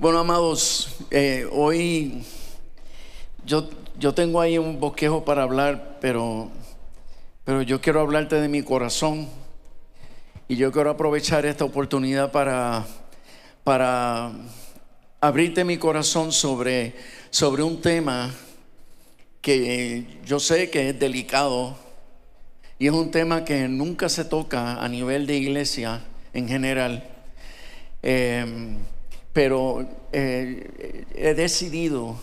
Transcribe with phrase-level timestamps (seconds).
[0.00, 2.24] Bueno, amados, eh, hoy
[3.44, 3.68] yo,
[3.98, 6.50] yo tengo ahí un bosquejo para hablar, pero,
[7.44, 9.28] pero yo quiero hablarte de mi corazón
[10.48, 12.86] y yo quiero aprovechar esta oportunidad para,
[13.62, 14.32] para
[15.20, 16.94] abrirte mi corazón sobre,
[17.28, 18.34] sobre un tema
[19.42, 21.76] que yo sé que es delicado
[22.78, 27.04] y es un tema que nunca se toca a nivel de iglesia en general.
[28.02, 28.78] Eh,
[29.32, 32.16] pero eh, he decidido,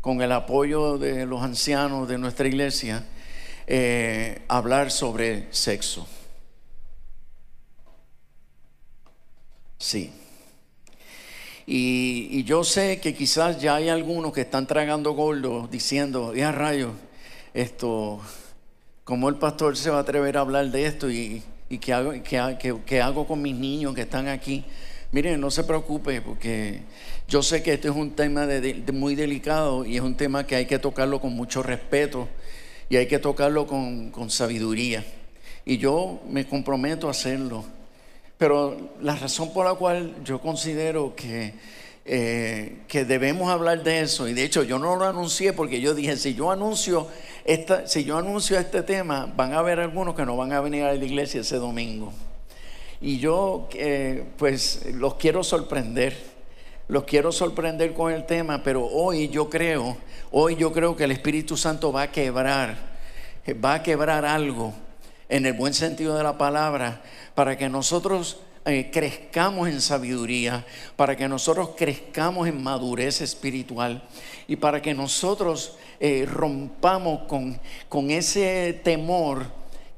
[0.00, 3.04] con el apoyo de los ancianos de nuestra iglesia,
[3.66, 6.06] eh, hablar sobre sexo.
[9.78, 10.12] Sí.
[11.66, 16.92] Y, yo sé que quizás ya hay algunos que están tragando gordo diciendo, ya rayos,
[17.54, 18.20] esto,
[19.04, 21.10] ¿cómo el pastor se va a atrever a hablar de esto?
[21.10, 24.64] ¿Y, y qué, hago, qué hago con mis niños que están aquí?
[25.14, 26.80] Miren, no se preocupe porque
[27.28, 28.48] yo sé que este es un tema
[28.92, 32.28] muy delicado y es un tema que hay que tocarlo con mucho respeto
[32.88, 35.04] y hay que tocarlo con, sabiduría.
[35.64, 37.64] Y yo me comprometo a hacerlo.
[38.38, 41.54] Pero la razón por la cual yo considero que,
[42.06, 45.94] eh, que debemos hablar de eso, y de hecho yo no lo anuncié porque yo
[45.94, 47.06] dije, si yo anuncio
[47.44, 50.82] esta, si yo anuncio este tema, van a haber algunos que no van a venir
[50.82, 52.12] a la iglesia ese domingo.
[53.00, 56.16] Y yo eh, pues los quiero sorprender,
[56.88, 59.96] los quiero sorprender con el tema, pero hoy yo creo,
[60.30, 62.76] hoy yo creo que el Espíritu Santo va a quebrar,
[63.62, 64.72] va a quebrar algo
[65.28, 67.02] en el buen sentido de la palabra
[67.34, 70.64] para que nosotros eh, crezcamos en sabiduría,
[70.96, 74.02] para que nosotros crezcamos en madurez espiritual
[74.48, 79.44] y para que nosotros eh, rompamos con, con ese temor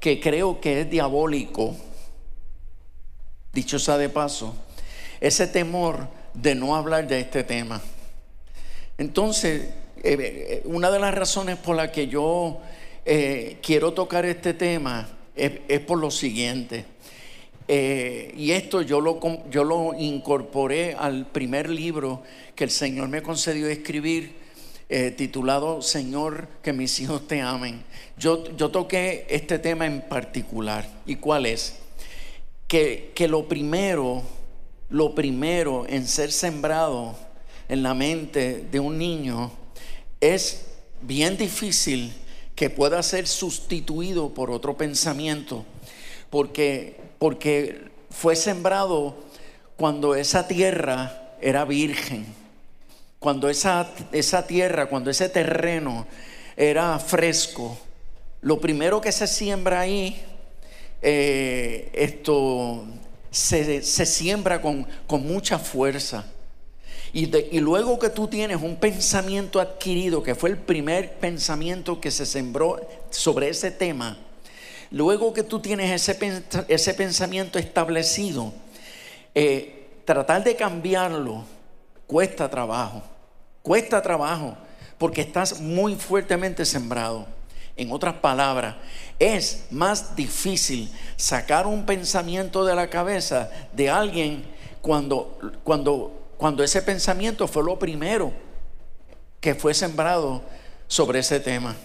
[0.00, 1.76] que creo que es diabólico
[3.56, 4.54] dicho sea de paso,
[5.18, 7.80] ese temor de no hablar de este tema.
[8.98, 9.62] Entonces,
[10.02, 12.60] eh, eh, una de las razones por las que yo
[13.06, 16.84] eh, quiero tocar este tema es, por lo siguiente.
[17.68, 19.18] y esto yo lo,
[19.50, 22.22] yo lo incorporé al primer libro
[22.54, 24.36] que el Señor me concedió escribir,
[25.16, 27.82] titulado Señor, que mis hijos te amen.
[28.18, 30.88] Yo, yo toqué este tema en particular.
[31.06, 31.85] ¿Y cuál es?
[32.68, 34.22] Que, lo primero,
[34.90, 37.16] lo primero en ser sembrado
[37.68, 39.52] en la mente de un niño
[40.20, 40.66] es
[41.02, 42.12] bien difícil
[42.54, 45.64] que pueda ser sustituido por otro pensamiento,
[46.30, 49.16] porque, porque fue sembrado
[49.76, 52.26] cuando esa tierra era virgen,
[53.18, 56.06] cuando esa, esa tierra, cuando ese terreno
[56.56, 57.78] era fresco.
[58.40, 60.22] Lo primero que se siembra ahí
[61.02, 62.84] eh, esto
[63.30, 66.24] se, siembra con, mucha fuerza.
[67.12, 72.10] Y, y, luego que tú tienes un pensamiento adquirido, que fue el primer pensamiento que
[72.10, 74.18] se sembró sobre ese tema,
[74.90, 78.52] luego que tú tienes ese, ese pensamiento establecido,
[79.34, 81.44] eh, tratar de cambiarlo
[82.06, 83.02] cuesta trabajo,
[83.62, 84.56] cuesta trabajo,
[84.98, 87.26] porque estás muy fuertemente sembrado.
[87.76, 88.76] En otras palabras,
[89.18, 94.44] es más difícil sacar un pensamiento de la cabeza de alguien
[94.80, 98.32] cuando, cuando, cuando ese pensamiento fue lo primero
[99.40, 100.42] que fue sembrado
[100.88, 101.76] sobre ese tema.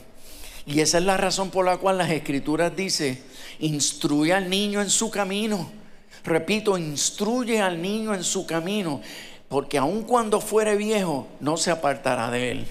[0.65, 3.21] Y esa es la razón por la cual las escrituras dicen,
[3.59, 5.71] instruye al niño en su camino.
[6.23, 9.01] Repito, instruye al niño en su camino,
[9.49, 12.67] porque aun cuando fuere viejo, no se apartará de él.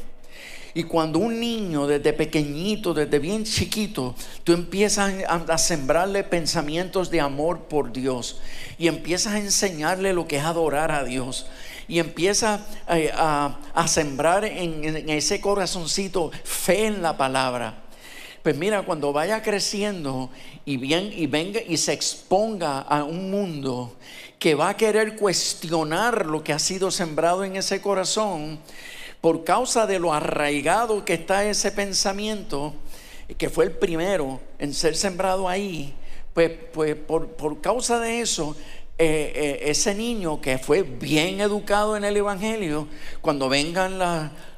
[0.75, 4.15] Y cuando un niño desde pequeñito, desde bien chiquito,
[4.45, 8.41] tú empiezas a, sembrarle pensamientos de amor por Dios
[8.79, 11.47] y empiezas a enseñarle lo que es adorar a Dios
[11.89, 13.59] y empiezas eh, a,
[13.89, 17.83] sembrar en, en ese corazoncito fe en la palabra.
[18.43, 20.31] Pues mira, cuando vaya creciendo
[20.65, 23.97] y, bien, y venga y se exponga a un mundo
[24.39, 28.59] que va a querer cuestionar lo que ha sido sembrado en ese corazón,
[29.21, 32.75] por causa de lo arraigado que está ese pensamiento,
[33.37, 35.95] que fue el primero en ser sembrado ahí,
[36.33, 38.57] pues, pues por, causa de eso,
[38.99, 42.89] eh, eh, ese niño que fue bien educado en el Evangelio,
[43.21, 43.99] cuando vengan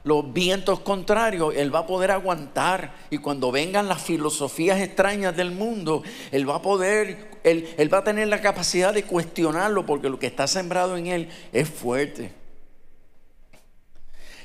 [0.04, 2.94] los vientos contrarios, él va a poder aguantar.
[3.10, 7.98] Y cuando vengan las filosofías extrañas del mundo, él va a poder, él, él va
[7.98, 12.41] a tener la capacidad de cuestionarlo, porque lo que está sembrado en él es fuerte.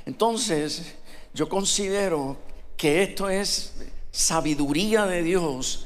[0.08, 0.96] Entonces,
[1.34, 2.38] yo considero
[2.78, 3.74] que esto es
[4.10, 5.86] sabiduría de Dios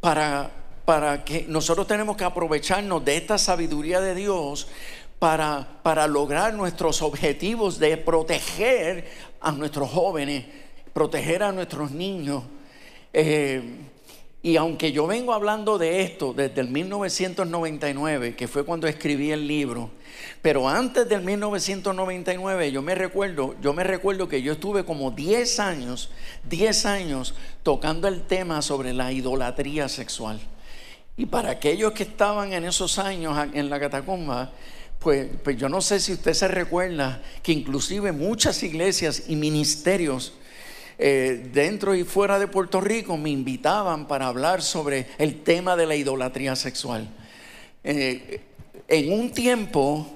[0.00, 0.50] para,
[0.84, 4.68] para que nosotros tenemos que aprovecharnos de esta sabiduría de Dios
[5.18, 9.08] para, para lograr nuestros objetivos de proteger
[9.40, 10.44] a nuestros jóvenes,
[10.92, 12.42] proteger a nuestros niños.
[13.14, 13.78] Eh,
[14.44, 19.48] y aunque yo vengo hablando de esto desde el 1999, que fue cuando escribí el
[19.48, 19.90] libro,
[20.42, 25.60] pero antes del 1999 yo me recuerdo, yo me recuerdo que yo estuve como 10
[25.60, 26.10] años,
[26.50, 30.38] 10 años tocando el tema sobre la idolatría sexual.
[31.16, 34.52] Y para aquellos que estaban en esos años en la catacumba,
[34.98, 40.34] pues, pues yo no sé si usted se recuerda que inclusive muchas iglesias y ministerios
[40.98, 45.86] eh, dentro y fuera de Puerto Rico me invitaban para hablar sobre el tema de
[45.86, 47.08] la idolatría sexual.
[47.82, 48.40] Eh,
[48.88, 50.06] en un tiempo,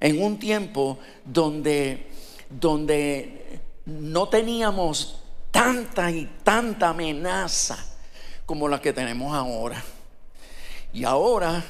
[0.00, 2.06] en un tiempo donde,
[2.50, 7.78] donde no teníamos tanta y tanta amenaza
[8.44, 9.82] como la que tenemos ahora.
[10.92, 11.64] Y ahora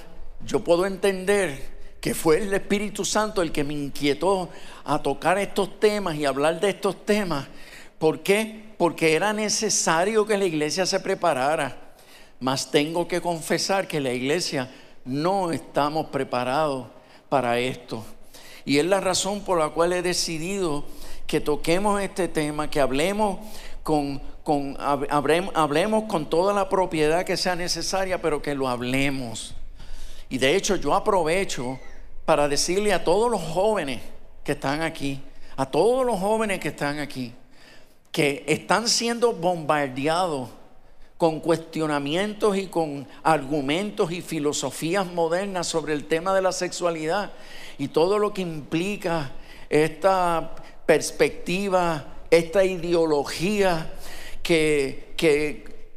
[0.44, 4.48] yo puedo entender que fue el Espíritu Santo el que me inquietó
[4.84, 7.48] a tocar estos temas y hablar de estos temas
[7.98, 8.74] ¿Por qué?
[8.78, 11.76] Porque era necesario que la iglesia se preparara.
[12.40, 14.70] Mas tengo que confesar que la iglesia
[15.04, 16.86] no estamos preparados
[17.28, 18.04] para esto.
[18.64, 20.84] Y es la razón por la cual he decidido
[21.26, 23.38] que toquemos este tema, que hablemos
[23.82, 29.54] con, con, hablemos con toda la propiedad que sea necesaria, pero que lo hablemos.
[30.28, 31.78] Y de hecho yo aprovecho
[32.24, 34.00] para decirle a todos los jóvenes
[34.44, 35.22] que están aquí,
[35.56, 37.32] a todos los jóvenes que están aquí,
[38.12, 40.50] que están siendo bombardeados
[41.16, 47.32] con cuestionamientos y con argumentos y filosofías modernas sobre el tema de la sexualidad.
[47.76, 49.32] Y todo lo que implica
[49.68, 50.54] esta
[50.86, 53.92] perspectiva, esta ideología
[54.42, 55.12] que,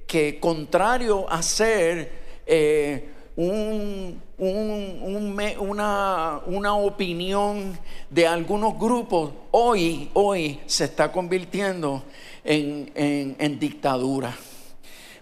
[0.07, 2.11] que, contrario a ser
[2.45, 6.39] eh, un, una,
[6.75, 7.77] opinión
[8.09, 12.01] de algunos grupos, hoy, hoy se está convirtiendo
[12.43, 14.35] en, en, en dictadura.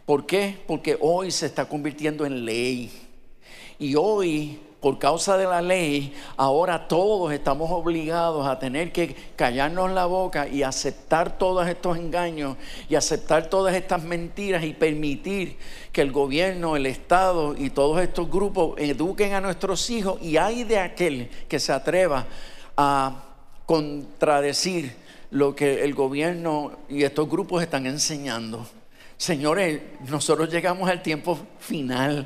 [0.05, 0.57] ¿Por qué?
[0.65, 2.89] Porque hoy se está convirtiendo en ley.
[3.77, 9.91] Y hoy por causa de la ley, ahora todos estamos obligados a tener que callarnos
[9.91, 12.55] la boca y aceptar todos estos engaños
[12.87, 15.57] y aceptar todas estas mentiras y permitir
[15.91, 20.63] que el gobierno, el Estado y todos estos grupos eduquen a nuestros hijos y hay
[20.63, 22.25] de aquel que se atreva
[22.77, 23.23] a
[23.65, 24.95] contradecir
[25.31, 28.65] lo que el gobierno y estos grupos están enseñando.
[29.17, 32.25] Señores, nosotros llegamos al tiempo final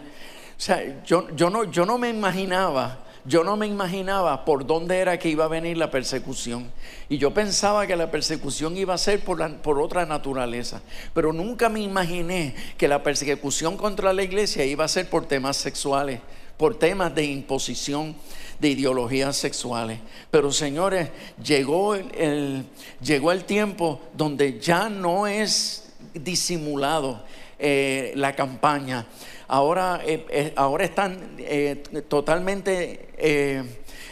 [0.57, 4.97] o sea, yo, yo, no, yo no me imaginaba, yo no me imaginaba por dónde
[4.97, 6.71] era que iba a venir la persecución.
[7.09, 10.81] Y yo pensaba que la persecución iba a ser por, por otra naturaleza.
[11.13, 15.57] Pero nunca me imaginé que la persecución contra la iglesia iba a ser por temas
[15.57, 16.19] sexuales,
[16.57, 18.15] por temas de imposición
[18.59, 19.99] de ideologías sexuales.
[20.31, 21.09] Pero señores,
[21.43, 22.65] llegó el,
[23.01, 27.23] llegó el tiempo donde ya no es disimulado
[27.59, 29.05] eh, la campaña
[29.47, 33.09] ahora, eh, eh, ahora están eh, totalmente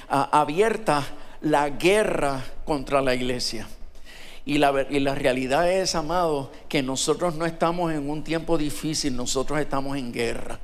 [0.08, 1.04] abierta
[1.42, 3.68] la guerra contra la iglesia.
[4.44, 9.16] Y la, y la, realidad es, amado, que nosotros no estamos en un tiempo difícil,
[9.16, 10.60] nosotros estamos en guerra.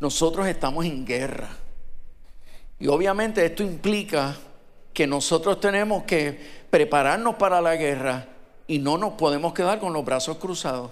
[0.00, 1.48] Nosotros estamos en guerra.
[2.78, 4.36] Y obviamente esto implica
[4.92, 6.38] que nosotros tenemos que
[6.68, 8.26] prepararnos para la guerra
[8.66, 10.90] y no nos podemos quedar con los brazos cruzados.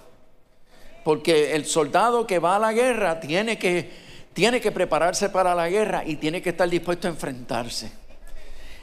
[1.04, 3.90] Porque el soldado que va a la guerra tiene que,
[4.32, 7.92] tiene que prepararse para la guerra y tiene que estar dispuesto a enfrentarse.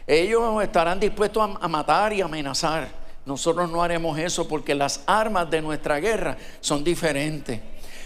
[0.07, 2.87] Ellos estarán dispuestos a, matar y amenazar.
[3.25, 7.59] Nosotros no haremos eso porque las armas de nuestra guerra son diferentes.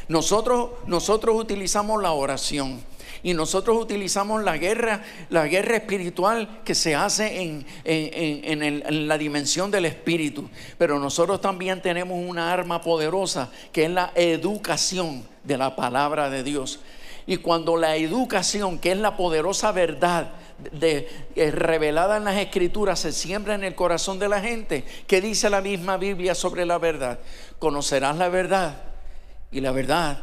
[0.08, 2.82] Nosotros, nosotros utilizamos la oración.
[3.26, 5.02] Y nosotros utilizamos la guerra,
[5.32, 10.48] la guerra espiritual que se hace en, la dimensión del espíritu.
[10.78, 16.44] Pero nosotros también tenemos una arma poderosa que es la educación de la palabra de
[16.44, 16.82] Dios.
[17.26, 20.34] Y cuando la educación, que es la poderosa verdad,
[20.80, 24.86] eh, revelada en las escrituras se siembra en el corazón de la gente.
[25.08, 27.18] ¿Qué dice la misma Biblia sobre la verdad?
[27.58, 28.84] Conocerás la verdad
[29.52, 30.20] y la verdad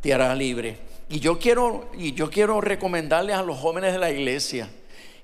[0.00, 0.87] te hará libre.
[1.10, 4.68] Y yo quiero, y yo quiero recomendarles a los jóvenes de la iglesia,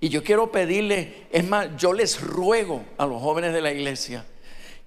[0.01, 4.25] y yo quiero pedirles, es más, yo les ruego a los jóvenes de la iglesia,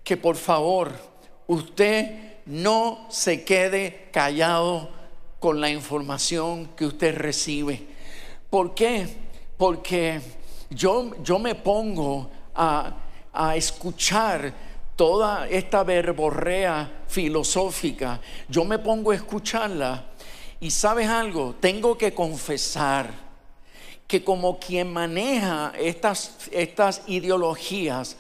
[0.04, 0.92] que por favor
[1.46, 4.90] usted no se quede callado
[5.40, 7.86] con la información que usted recibe.
[8.50, 9.08] ¿Por qué?
[9.58, 10.20] Porque
[10.72, 12.96] yo, yo me pongo a,
[13.34, 14.52] a escuchar
[14.96, 20.06] toda esta verborrea filosófica, yo me pongo a escucharla
[20.60, 23.12] y sabes algo, tengo que confesar
[24.08, 28.16] que como quien maneja estas, estas ideologías,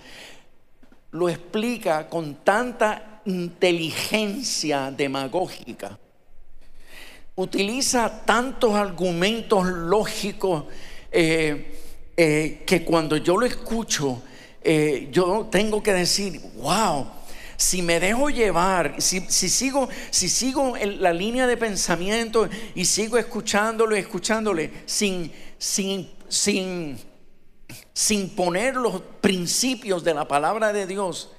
[1.11, 5.97] lo explica con tanta inteligencia demagógica.
[7.35, 10.65] Utiliza tantos argumentos lógicos
[11.11, 11.79] eh,
[12.17, 14.21] eh, que cuando yo lo escucho,
[14.61, 17.07] eh, yo tengo que decir, wow,
[17.57, 23.95] si me dejo llevar, si, sigo, si sigo la línea de pensamiento y sigo escuchándolo
[23.95, 26.99] y escuchándole sin, sin, sin,
[27.93, 31.31] sin poner los principios de la palabra de Dios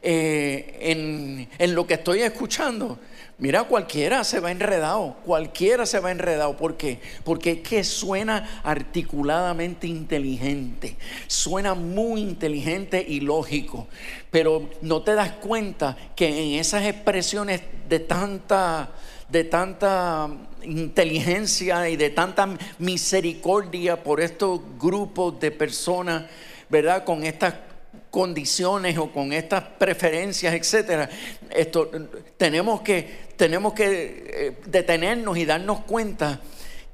[0.00, 3.00] eh, en, en lo que estoy escuchando,
[3.36, 6.56] Mira, cualquiera se va enredado, cualquiera se va enredado.
[6.56, 7.00] ¿Por qué?
[7.24, 13.88] Porque es que suena articuladamente inteligente, suena muy inteligente y lógico,
[14.30, 18.90] pero no te das cuenta que en esas expresiones de tanta,
[19.28, 20.28] de tanta
[20.62, 22.48] inteligencia y de tanta
[22.78, 26.26] misericordia por estos grupos de personas,
[26.68, 27.02] ¿verdad?
[27.02, 27.54] Con estas
[28.14, 31.10] condiciones o con estas preferencias, etcétera,
[31.50, 31.90] esto
[32.36, 36.40] tenemos que tenemos que eh, detenernos y darnos cuenta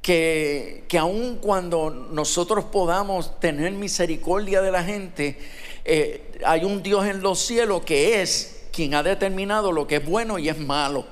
[0.03, 5.39] que, que aun cuando nosotros podamos tener misericordia de la gente,
[5.85, 10.07] eh, hay un Dios en los cielos que es quien ha determinado lo que es
[10.07, 11.07] bueno y es malo.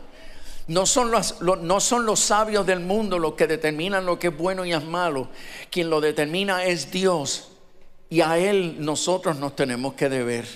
[0.66, 4.36] No son, los, no son los sabios del mundo los que determinan lo que es
[4.36, 5.28] bueno y es malo.
[5.70, 7.52] Quien lo determina es Dios.
[8.10, 10.46] Y a Él nosotros nos tenemos que deber.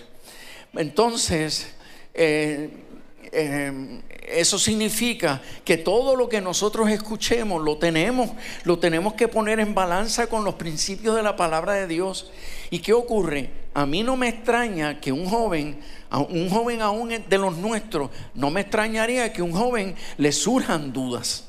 [0.74, 1.74] Entonces,
[2.12, 2.70] eh,
[3.32, 8.30] eso significa que todo lo que nosotros escuchemos lo tenemos,
[8.64, 12.30] lo tenemos que poner en balanza con los principios de la palabra de Dios.
[12.70, 13.50] ¿Y qué ocurre?
[13.72, 15.80] A mí no me extraña que un joven,
[16.28, 21.48] un joven aún de los nuestros, no me extrañaría que un joven le surjan dudas.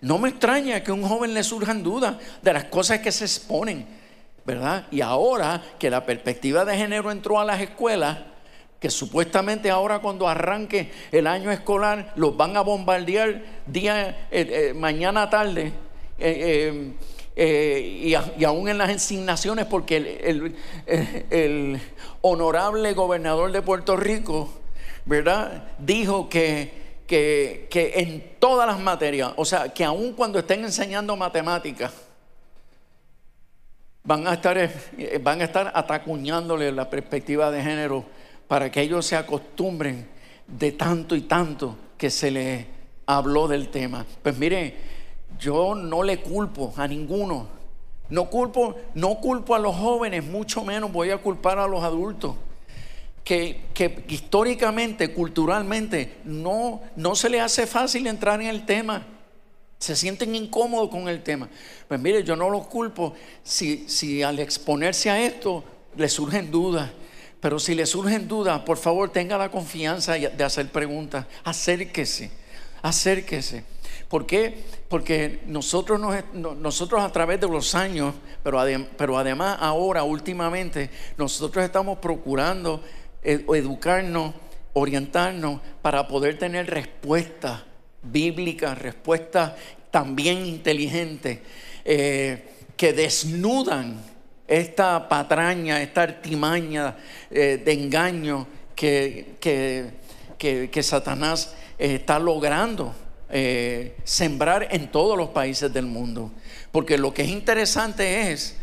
[0.00, 3.86] No me extraña que un joven le surjan dudas de las cosas que se exponen,
[4.46, 4.86] ¿verdad?
[4.90, 8.18] Y ahora que la perspectiva de género entró a las escuelas,
[8.80, 14.74] que supuestamente ahora cuando arranque el año escolar los van a bombardear día, eh, eh,
[14.74, 15.72] mañana tarde
[16.18, 16.94] eh,
[17.36, 19.96] y, aún en las asignaciones porque
[21.30, 21.80] el,
[22.20, 24.52] honorable gobernador de Puerto Rico,
[25.04, 25.68] ¿verdad?
[25.78, 31.16] Dijo que, que, que en todas las materias, o sea, que aún cuando estén enseñando
[31.16, 31.92] matemáticas,
[34.02, 34.70] van a estar,
[35.20, 38.04] van a estar atacuñándole la perspectiva de género
[38.48, 40.08] para que ellos se acostumbren
[40.46, 42.66] de tanto y tanto que se les
[43.06, 44.04] habló del tema.
[44.22, 44.74] Pues mire,
[45.38, 47.58] yo no le culpo a ninguno.
[48.08, 52.34] No culpo, no culpo a los jóvenes, mucho menos voy a culpar a los adultos.
[53.22, 59.06] Que, que, históricamente, culturalmente, no, no se les hace fácil entrar en el tema.
[59.78, 61.50] Se sienten incómodos con el tema.
[61.86, 63.12] Pues mire, yo no los culpo
[63.42, 65.62] si, si al exponerse a esto
[65.94, 66.90] les surgen dudas.
[67.40, 71.26] Pero si le surgen dudas, por favor tenga la confianza de hacer preguntas.
[71.44, 72.30] Acérquese,
[72.82, 73.64] acérquese.
[74.08, 74.64] ¿Por qué?
[74.88, 76.00] Porque nosotros,
[76.32, 78.60] nosotros a través de los años, pero,
[78.96, 82.82] pero además ahora últimamente, nosotros estamos procurando
[83.22, 84.34] eh, educarnos,
[84.72, 87.62] orientarnos para poder tener respuestas
[88.02, 89.52] bíblicas, respuestas
[89.90, 91.40] también inteligentes,
[91.84, 94.02] eh, que desnudan
[94.48, 96.96] esta patraña, esta artimaña
[97.30, 102.94] eh, de engaño que, que, Satanás está logrando
[103.28, 106.32] eh, sembrar en todos los países del mundo.
[106.72, 108.56] Porque lo que es interesante es,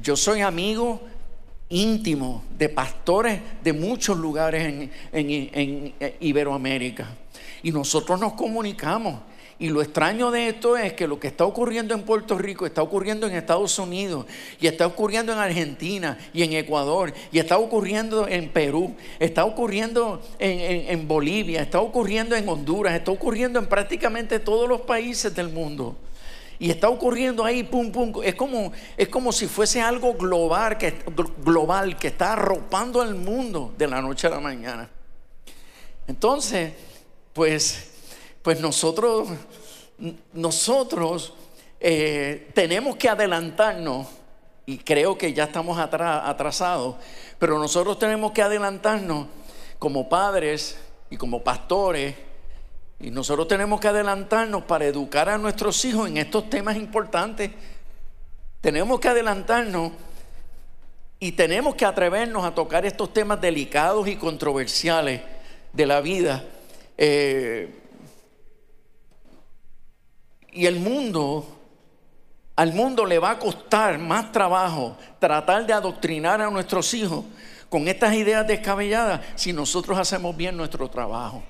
[0.00, 1.02] yo soy amigo
[1.68, 7.08] íntimo de pastores de muchos lugares en, en Iberoamérica.
[7.62, 9.20] Y nosotros nos comunicamos.
[9.58, 12.82] Y lo extraño de esto es que lo que está ocurriendo en Puerto Rico está
[12.82, 14.26] ocurriendo en Estados Unidos
[14.60, 20.20] y está ocurriendo en Argentina y en Ecuador y está ocurriendo en Perú, está ocurriendo
[20.40, 25.96] en, Bolivia, está ocurriendo en Honduras, está ocurriendo en prácticamente todos los países del mundo.
[26.58, 28.12] Y está ocurriendo ahí, pum, pum.
[28.24, 30.94] Es como, es como si fuese algo global que,
[31.44, 34.88] global que está arropando al mundo de la noche a la mañana.
[36.06, 36.72] Entonces,
[37.32, 37.93] pues
[38.44, 39.30] pues nosotros,
[40.34, 41.32] nosotros
[41.80, 44.06] eh, tenemos que adelantarnos,
[44.66, 46.96] y creo que ya estamos atrasados,
[47.38, 49.28] pero nosotros tenemos que adelantarnos
[49.78, 50.76] como padres
[51.08, 52.16] y como pastores,
[53.00, 57.50] y nosotros tenemos que adelantarnos para educar a nuestros hijos en estos temas importantes.
[58.60, 59.92] Tenemos que adelantarnos
[61.18, 65.22] y tenemos que atrevernos a tocar estos temas delicados y controversiales
[65.72, 66.44] de la vida.
[66.98, 67.80] Eh,
[70.54, 71.46] y el mundo
[72.56, 77.24] Al mundo le va a costar más trabajo tratar de adoctrinar a nuestros hijos
[77.68, 81.42] con estas ideas descabelladas si nosotros hacemos bien nuestro trabajo.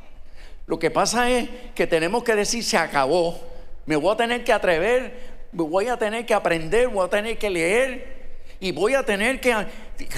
[0.66, 3.38] Lo que pasa es que tenemos que decir, se acabó,
[3.84, 7.50] me voy a tener que atrever, voy a tener que aprender, voy a tener que
[7.50, 8.14] leer
[8.58, 9.54] y voy a tener que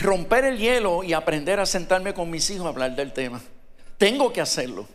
[0.02, 3.40] romper el hielo y aprender a sentarme con mis hijos a hablar del tema.
[3.98, 4.86] Tengo que hacerlo.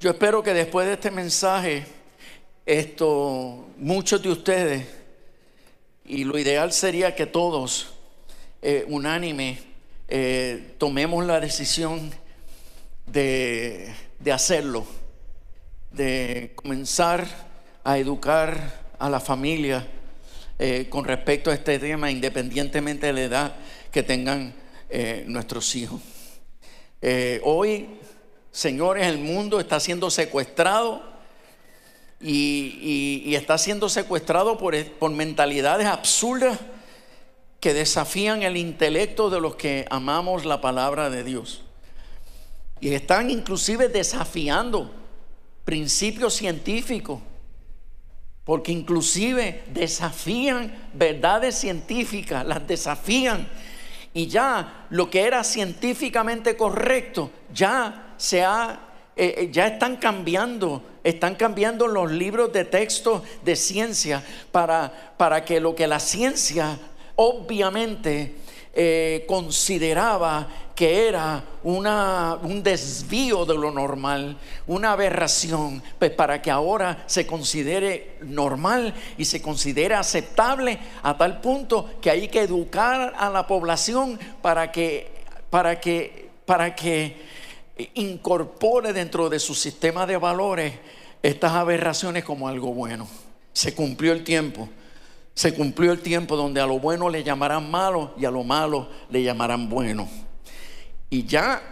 [0.00, 1.86] Yo espero que después de este mensaje,
[2.66, 4.86] esto, muchos de ustedes,
[6.04, 7.94] y lo ideal sería que todos,
[8.62, 9.58] eh, unánime,
[10.08, 12.10] eh, tomemos la decisión
[13.06, 13.92] de,
[14.32, 14.86] hacerlo,
[15.90, 17.26] de comenzar
[17.84, 19.86] a educar a la familia
[20.58, 23.56] eh, con respecto a este tema, independientemente de la edad
[23.90, 24.54] que tengan
[25.26, 26.00] nuestros hijos.
[27.42, 27.88] hoy,
[28.52, 31.13] señores, el mundo está siendo secuestrado
[32.20, 36.58] y, está siendo secuestrado por, por mentalidades absurdas
[37.60, 41.62] que desafían el intelecto de los que amamos la palabra de Dios.
[42.80, 44.92] Y están inclusive desafiando
[45.64, 47.20] principios científicos,
[48.44, 53.48] porque inclusive desafían verdades científicas, las desafían.
[54.12, 58.78] Y ya lo que era científicamente correcto, ya se ha,
[59.16, 65.44] eh, eh, ya están cambiando están cambiando los libros de texto de ciencia para, para
[65.44, 66.78] que lo que la ciencia
[67.16, 68.34] obviamente
[68.76, 76.50] eh, consideraba que era una, un desvío de lo normal, una aberración, pues para que
[76.50, 83.14] ahora se considere normal y se considere aceptable a tal punto que hay que educar
[83.16, 85.12] a la población para que,
[85.50, 87.16] para que, para que
[87.94, 90.74] incorpore dentro de su sistema de valores
[91.22, 93.08] estas aberraciones como algo bueno.
[93.52, 94.68] Se cumplió el tiempo.
[95.34, 98.88] Se cumplió el tiempo donde a lo bueno le llamarán malo y a lo malo
[99.10, 100.08] le llamarán bueno.
[101.10, 101.62] Y ya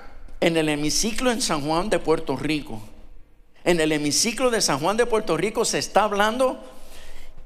[0.41, 2.81] en el hemiciclo en San Juan de Puerto Rico,
[3.65, 6.61] en el hemiciclo de San Juan de Puerto Rico se está hablando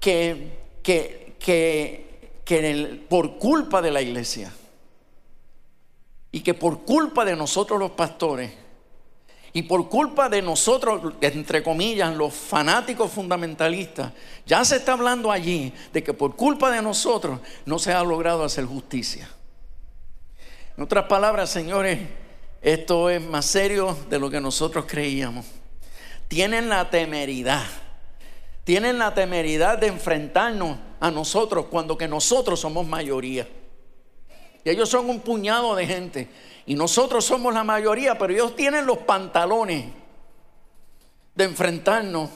[0.01, 0.53] que,
[0.83, 4.53] que, que, por culpa de la iglesia
[6.33, 8.53] y que por culpa de nosotros los pastores,
[9.57, 14.13] y por culpa de nosotros, entre comillas, los fanáticos fundamentalistas,
[14.45, 18.45] ya se está hablando allí de que por culpa de nosotros no se ha logrado
[18.45, 19.27] hacer justicia.
[20.77, 22.01] En otras palabras, señores,
[22.61, 25.47] esto es más serio de lo que nosotros creíamos.
[26.29, 27.65] Tienen la temeridad,
[28.65, 33.49] tienen la temeridad de enfrentarnos a nosotros cuando que nosotros somos mayoría.
[34.67, 36.29] Y ellos son un puñado de gente
[36.67, 39.85] y nosotros somos la mayoría, pero ellos tienen los pantalones
[41.37, 42.31] de enfrentarnos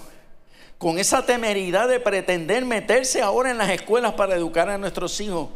[0.79, 5.49] con esa temeridad de pretender meterse ahora en las escuelas para educar a nuestros hijos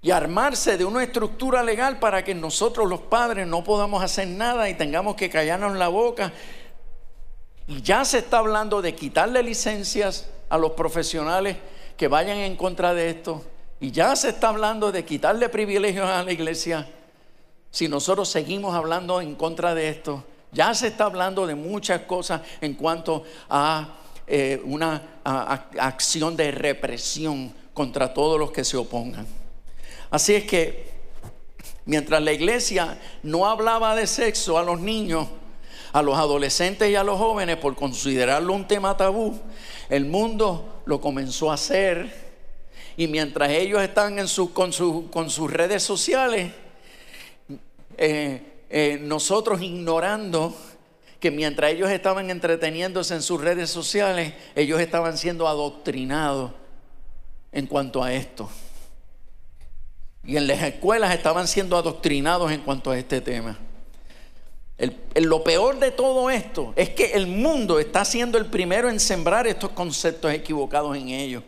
[0.00, 4.70] y armarse de una estructura legal para que nosotros los padres no podamos hacer nada
[4.70, 6.32] y tengamos que callarnos la boca.
[7.66, 11.58] Y ya se está hablando de quitarle licencias a los profesionales
[11.98, 13.44] que vayan en contra de esto.
[13.82, 16.88] Y ya se está hablando de quitarle privilegios a la iglesia
[17.72, 22.42] si nosotros seguimos hablando en contra de esto, ya se está hablando de muchas cosas
[22.60, 23.96] en cuanto a
[24.28, 29.26] eh, una acción de represión contra todos los que se opongan.
[30.10, 30.92] Así es que
[31.84, 35.26] mientras la iglesia no hablaba de sexo a los niños,
[35.92, 39.40] a los adolescentes y a los jóvenes por considerarlo un tema tabú,
[39.88, 42.31] el mundo lo comenzó a hacer
[42.96, 44.72] y mientras ellos están en con,
[45.08, 46.52] con sus redes sociales,
[47.96, 50.54] eh, eh, nosotros ignorando
[51.20, 56.50] que mientras ellos estaban entreteniéndose en sus redes sociales, ellos estaban siendo adoctrinados
[57.52, 58.50] en cuanto a esto.
[60.24, 63.58] Y en las escuelas estaban siendo adoctrinados en cuanto a este tema.
[65.14, 69.46] lo peor de todo esto es que el mundo está siendo el primero en sembrar
[69.46, 71.44] estos conceptos equivocados en ellos.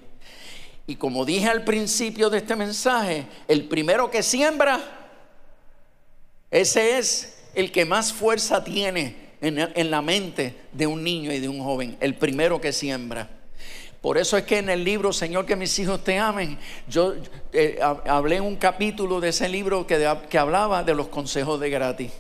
[0.87, 5.05] Y como dije al principio de este mensaje, el primero que siembra
[6.55, 11.49] ese es el que más fuerza tiene en, la mente de un niño y de
[11.49, 13.29] un joven, el primero que siembra.
[14.01, 17.15] Por eso es que en el libro Señor que mis hijos te amen, yo
[17.53, 22.13] eh, hablé un capítulo de ese libro que, que hablaba de los consejos de gratis.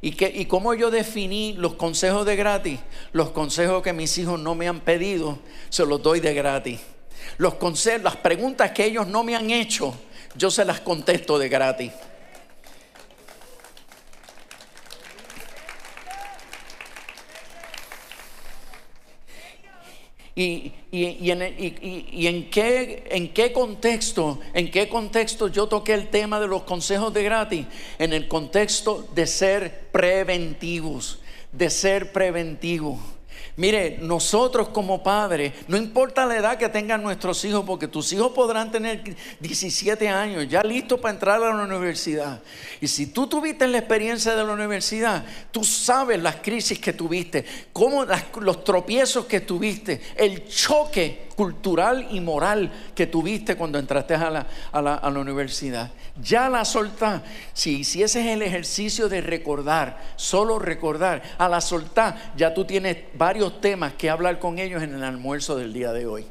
[0.00, 2.78] Y, que, y cómo yo definí los consejos de gratis,
[3.10, 6.78] los consejos que mis hijos no me han pedido, se los doy de gratis.
[7.38, 9.94] Los consejos, las preguntas que ellos no me han hecho,
[10.36, 11.92] yo se las contesto de gratis.
[20.38, 26.64] Y, en, qué, en qué contexto, en qué contexto yo toqué el tema de los
[26.64, 27.64] consejos de gratis,
[27.98, 31.20] en el contexto de ser preventivos,
[31.52, 32.98] de ser preventivos.
[33.56, 38.32] Mire, nosotros como padres, no importa la edad que tengan nuestros hijos, porque tus hijos
[38.32, 39.02] podrán tener
[39.40, 42.42] 17 años, ya listos para entrar a la universidad.
[42.82, 47.46] Y si tú tuviste la experiencia de la universidad, tú sabes las crisis que tuviste,
[47.72, 48.04] cómo
[48.40, 54.46] los tropiezos que tuviste, el choque cultural y moral que tuviste cuando entraste a la,
[54.72, 55.90] a la, universidad.
[56.20, 57.22] Ya la soltá.
[57.52, 63.45] Si hicieses el ejercicio de recordar, solo recordar, a la soltá, ya tú tienes varios
[63.54, 66.26] temas que hablar con ellos en el almuerzo del día de hoy.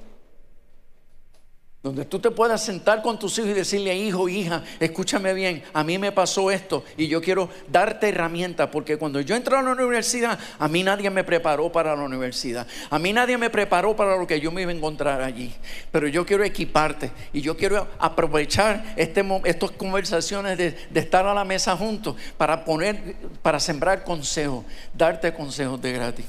[1.85, 5.83] Donde tú te puedas sentar con tus hijos y decirle, hijo, hija, escúchame bien, a
[5.83, 9.69] mí me pasó esto y yo quiero darte herramientas, porque cuando yo entré a la
[9.69, 14.17] universidad, a mí nadie me preparó para la universidad, a mí nadie me preparó para
[14.17, 15.53] lo que yo me iba a encontrar allí,
[15.91, 21.35] pero yo quiero equiparte y yo quiero aprovechar este, estas conversaciones de, de estar a
[21.35, 26.25] la mesa juntos para poner, para sembrar consejos, darte consejos de gratis.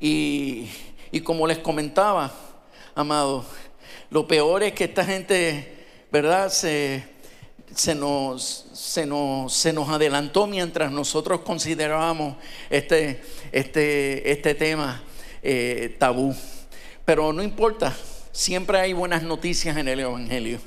[0.00, 0.68] Y,
[1.10, 2.32] y como les comentaba,
[2.94, 3.44] amado.
[4.10, 6.50] Lo peor es que esta gente, ¿verdad?
[6.50, 7.04] Se,
[7.74, 12.36] se, nos, se, nos, se nos adelantó mientras nosotros considerábamos
[12.70, 15.02] este, este, este tema
[15.42, 16.34] eh, tabú.
[17.04, 17.96] Pero no importa,
[18.32, 20.58] siempre hay buenas noticias en el Evangelio.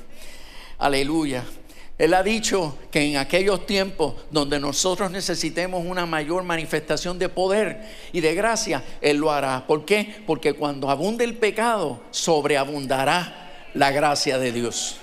[0.78, 1.44] Aleluya.
[2.02, 7.80] Él ha dicho que en aquellos tiempos donde nosotros necesitemos una mayor manifestación de poder
[8.12, 9.68] y de gracia, Él lo hará.
[9.68, 10.16] ¿Por qué?
[10.26, 14.96] Porque cuando abunde el pecado, sobreabundará la gracia de Dios.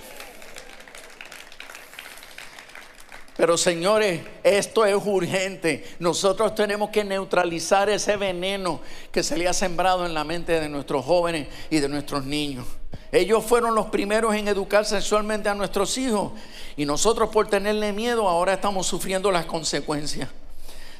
[3.37, 5.85] Pero señores, esto es urgente.
[5.99, 8.81] Nosotros tenemos que neutralizar ese veneno
[9.13, 12.65] que se le ha sembrado en la mente de nuestros jóvenes y de nuestros niños.
[13.11, 16.31] Ellos fueron los primeros en educar sexualmente a nuestros hijos
[16.77, 20.29] y nosotros por tenerle miedo ahora estamos sufriendo las consecuencias.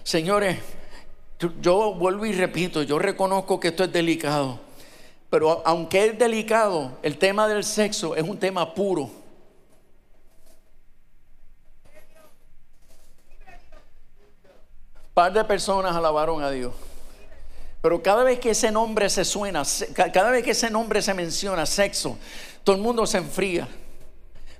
[0.04, 0.58] Señores,
[1.62, 4.60] yo vuelvo y repito, yo reconozco que esto es delicado,
[5.30, 9.20] pero aunque es delicado, el tema del sexo es un tema puro.
[15.20, 16.72] par de personas alabaron a Dios.
[17.82, 19.64] Pero cada vez que ese nombre se suena,
[19.94, 22.18] cada vez que ese nombre se menciona, sexo,
[22.64, 23.68] todo el mundo se enfría.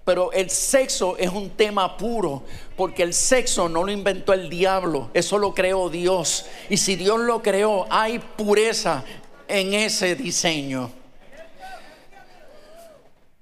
[0.06, 2.44] Pero el sexo es un tema puro,
[2.78, 6.46] porque el sexo no lo inventó el diablo, eso lo creó Dios.
[6.70, 9.04] Y si Dios lo creó, hay pureza
[9.48, 10.90] en ese diseño.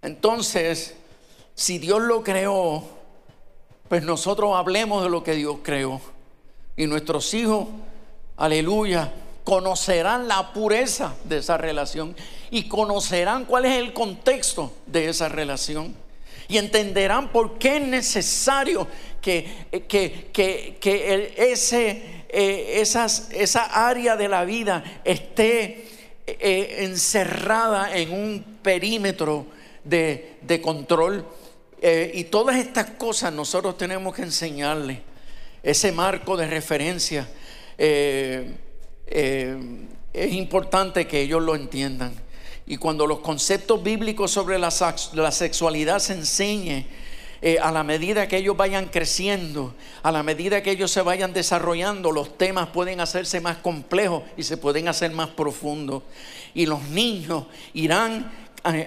[0.01, 0.95] Entonces,
[1.53, 2.83] si Dios lo creó,
[3.87, 6.01] pues nosotros hablemos de lo que Dios creó.
[6.75, 7.67] Y nuestros hijos,
[8.35, 9.11] aleluya,
[9.47, 12.13] conocerán la pureza de esa relación
[12.51, 15.95] y conocerán cuál es el contexto de esa relación.
[16.49, 18.85] Y entenderán por qué es necesario
[19.21, 19.47] que,
[19.87, 25.87] que, que, ese, eh, esas, esa área de la vida esté
[26.27, 29.45] eh, encerrada en un perímetro
[29.81, 31.25] de, de control.
[31.81, 34.99] Eh, y todas estas cosas nosotros tenemos que enseñarles
[35.63, 37.29] ese marco de referencia,
[37.77, 38.66] eh,
[39.07, 39.57] eh,
[40.13, 42.13] es importante que ellos lo entiendan.
[42.65, 46.85] Y cuando los conceptos bíblicos sobre la, sexualidad se enseñen,
[47.41, 51.33] eh, a la medida que ellos vayan creciendo, a la medida que ellos se vayan
[51.33, 56.03] desarrollando, los temas pueden hacerse más complejos y se pueden hacer más profundos.
[56.53, 58.31] Y los niños irán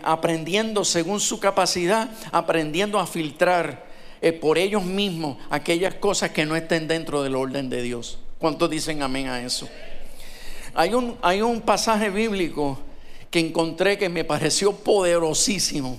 [0.02, 3.86] aprendiendo según su capacidad, aprendiendo a filtrar
[4.20, 8.18] eh, por ellos mismos aquellas cosas que no estén dentro del orden de Dios.
[8.38, 9.68] ¿Cuántos dicen amén a eso?
[10.74, 12.78] Hay un, hay un pasaje bíblico
[13.30, 15.98] que encontré que me pareció poderosísimo,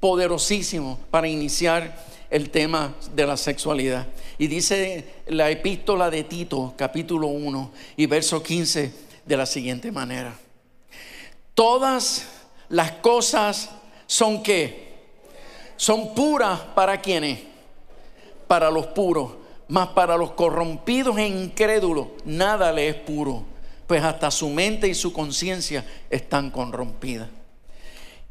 [0.00, 4.06] poderosísimo para iniciar el tema de la sexualidad.
[4.38, 8.92] Y dice la epístola de Tito, capítulo 1 y verso 15,
[9.24, 10.34] de la siguiente manera.
[11.54, 12.26] Todas
[12.68, 13.70] las cosas
[14.06, 14.92] son que
[15.76, 17.38] son puras para quienes
[18.46, 19.32] para los puros,
[19.68, 23.44] mas para los corrompidos e incrédulos nada le es puro,
[23.86, 27.28] pues hasta su mente y su conciencia están corrompidas.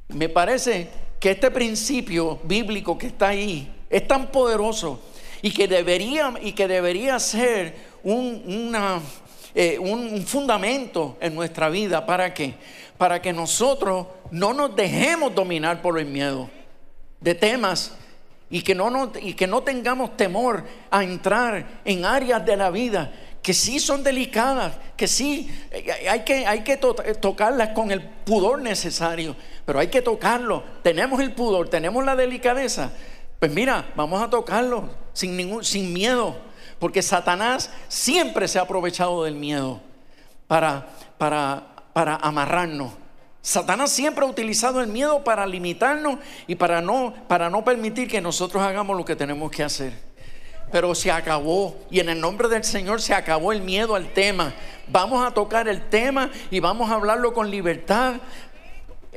[0.09, 0.89] Me parece
[1.19, 4.99] que este principio bíblico que está ahí es tan poderoso
[5.41, 8.73] y que debería, y que debería ser un,
[9.55, 12.05] eh, un fundamento en nuestra vida.
[12.05, 12.55] ¿Para qué?
[12.97, 16.49] Para que nosotros no nos dejemos dominar por el miedo
[17.19, 17.95] de temas
[18.49, 23.11] y que, no, y que no tengamos temor a entrar en áreas de la vida
[23.43, 28.61] que sí son delicadas, que sí eh, hay que, hay que tocarlas con el pudor
[28.61, 30.63] necesario, pero hay que tocarlo.
[30.81, 32.91] Tenemos el pudor, tenemos la delicadeza.
[33.39, 36.37] Pues mira, vamos a tocarlo sin, ningún, sin miedo,
[36.79, 39.81] porque Satanás siempre se ha aprovechado del miedo
[40.47, 42.93] para, para, para amarrarnos.
[43.41, 48.21] Satanás siempre ha utilizado el miedo para limitarnos y para no, para no permitir que
[48.21, 50.12] nosotros hagamos lo que tenemos que hacer.
[50.73, 54.55] Pero se acabó y en el nombre del Señor se acabó el miedo al tema.
[54.87, 58.15] Vamos a tocar el tema y vamos a hablarlo con libertad,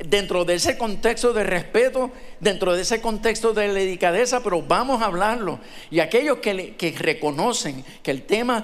[0.05, 5.05] dentro de ese contexto de respeto, dentro de ese contexto de delicadeza, pero vamos a
[5.05, 5.59] hablarlo.
[5.89, 8.63] Y aquellos que, reconocen que el tema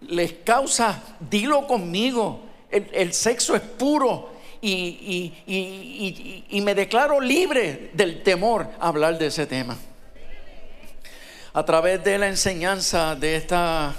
[0.00, 5.32] les causa, dilo conmigo, el, sexo es puro y,
[6.50, 9.78] y, me declaro libre del temor a hablar de ese tema.
[11.56, 13.94] A través de la enseñanza de esta,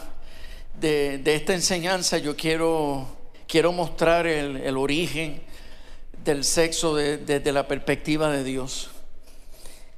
[0.77, 3.07] de, esta enseñanza yo quiero,
[3.47, 5.41] quiero mostrar el, origen
[6.25, 8.89] del sexo desde la perspectiva de Dios.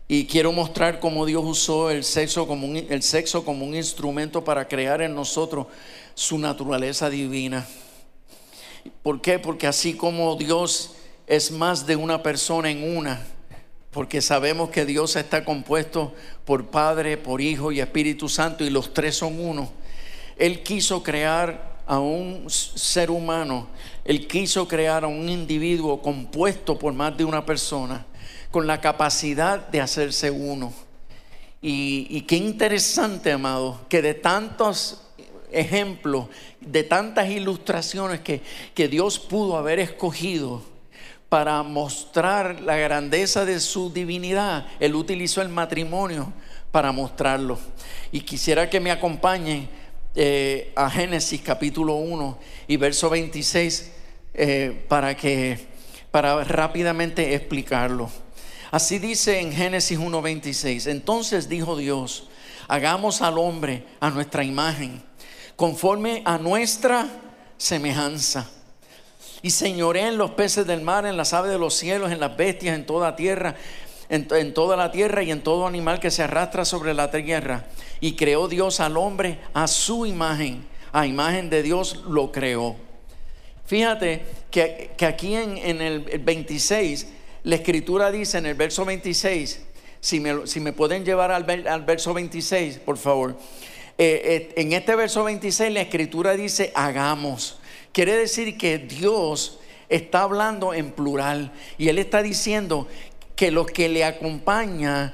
[0.08, 4.43] Y quiero mostrar cómo Dios usó el sexo, como un, el sexo como un instrumento
[4.43, 5.65] para crear en nosotros
[6.13, 7.67] su naturaleza divina.
[9.02, 9.39] ¿Por qué?
[9.39, 10.91] Porque así como Dios
[11.26, 13.26] es más de una persona en una,
[13.91, 16.13] porque sabemos que Dios está compuesto
[16.45, 19.71] por Padre, por Hijo y Espíritu Santo y los tres son uno.
[20.38, 23.67] Él quiso crear a un ser humano,
[24.04, 28.06] Él quiso crear a un individuo compuesto por más de una persona,
[28.52, 30.73] con la capacidad de hacerse uno.
[31.62, 35.02] Y, qué interesante, amado, que de tantos
[35.52, 36.28] ejemplos,
[36.62, 38.41] de tantas ilustraciones que,
[38.76, 40.62] que Dios pudo haber escogido,
[41.30, 46.32] para mostrar la grandeza de su divinidad, Él utilizó el matrimonio
[46.72, 47.60] para mostrarlo.
[48.12, 49.70] Y quisiera que me acompañen
[50.16, 53.92] eh, a Génesis capítulo 1 y verso 26
[54.34, 55.68] eh, para que
[56.12, 58.10] para rápidamente explicarlo.
[58.72, 60.90] Así dice en Génesis 1:26.
[60.90, 62.28] Entonces dijo Dios,
[62.68, 65.04] hagamos al hombre a nuestra imagen,
[65.56, 67.08] conforme a nuestra
[67.58, 68.50] semejanza.
[69.41, 72.36] Y señoré en los peces del mar, en las aves de los cielos, en las
[72.36, 73.56] bestias, en toda tierra,
[74.10, 77.65] en, toda la tierra y en todo animal que se arrastra sobre la tierra.
[78.00, 82.76] Y creó Dios al hombre a su imagen, a imagen de Dios lo creó.
[83.65, 87.08] Fíjate que, aquí en, el 26,
[87.43, 89.62] la escritura dice en el verso 26,
[90.00, 93.38] si me, si me pueden llevar al, al, verso 26, por favor.
[93.97, 97.60] Eh, eh, en este verso 26 la escritura dice, hagamos.
[97.91, 102.88] Quiere decir que Dios está hablando en plural y Él está diciendo
[103.36, 105.13] que los que le acompañan,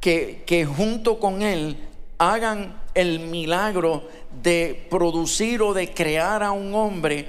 [0.00, 1.76] que, que junto con Él
[2.18, 4.08] hagan el milagro
[4.42, 7.26] de producir o de crear a un hombre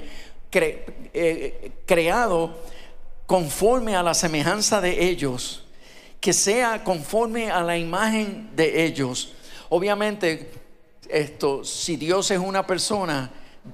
[0.54, 2.54] eh, creado
[3.26, 5.64] conforme a la semejanza de ellos,
[6.20, 9.32] que sea conforme a la imagen de ellos.
[9.70, 10.50] Obviamente,
[11.08, 13.30] esto, si Dios es una persona,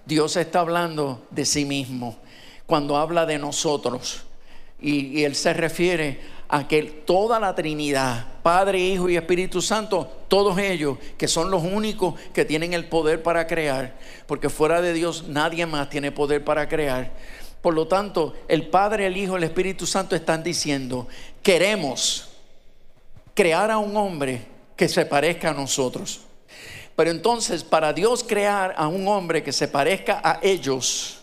[0.07, 2.17] Dios está hablando de sí mismo
[2.67, 4.23] cuando habla de nosotros.
[4.81, 10.11] Y, y Él se refiere a que toda la Trinidad, Padre, Hijo y Espíritu Santo,
[10.29, 13.97] todos ellos que son los únicos que tienen el poder para crear,
[14.27, 17.13] porque fuera de Dios nadie más tiene poder para crear.
[17.61, 21.07] Por lo tanto, el Padre, el Hijo, el Espíritu Santo están diciendo,
[21.43, 22.29] queremos
[23.35, 24.47] crear a un hombre
[24.77, 26.23] que se parezca a nosotros.
[26.99, 31.21] Pero entonces, para Dios crear a un hombre que se parezca a ellos,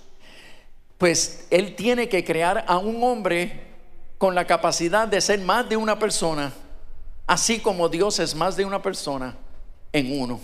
[0.98, 3.60] pues Él tiene que crear a un hombre
[4.18, 6.54] con la capacidad de ser más de una persona,
[7.28, 9.36] así como Dios es más de una persona
[9.92, 10.40] en uno.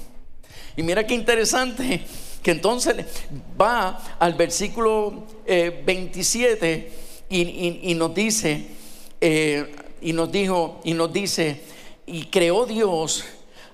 [0.75, 2.01] Y mira qué interesante
[2.43, 3.05] que entonces
[3.59, 6.91] va al versículo 27
[7.29, 8.67] eh, y, nos dice,
[9.21, 11.61] eh, y nos dijo, y nos dice,
[12.05, 13.23] y creó Dios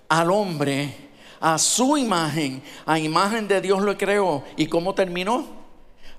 [0.07, 1.06] al hombre
[1.39, 4.43] a su imagen, a imagen de Dios lo creó.
[4.55, 5.45] ¿Y cómo terminó?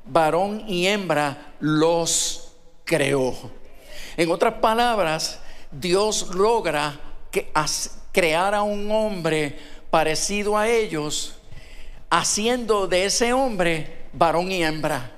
[0.04, 2.52] Varón y hembra los
[2.84, 3.34] creó.
[4.16, 6.98] En otras palabras, Dios logra
[7.30, 7.50] que,
[8.12, 9.58] crear a un hombre
[9.90, 11.34] parecido a ellos,
[12.10, 15.12] haciendo de ese hombre varón y hembra.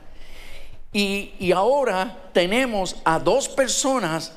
[0.93, 4.33] Y, y ahora tenemos a dos personas,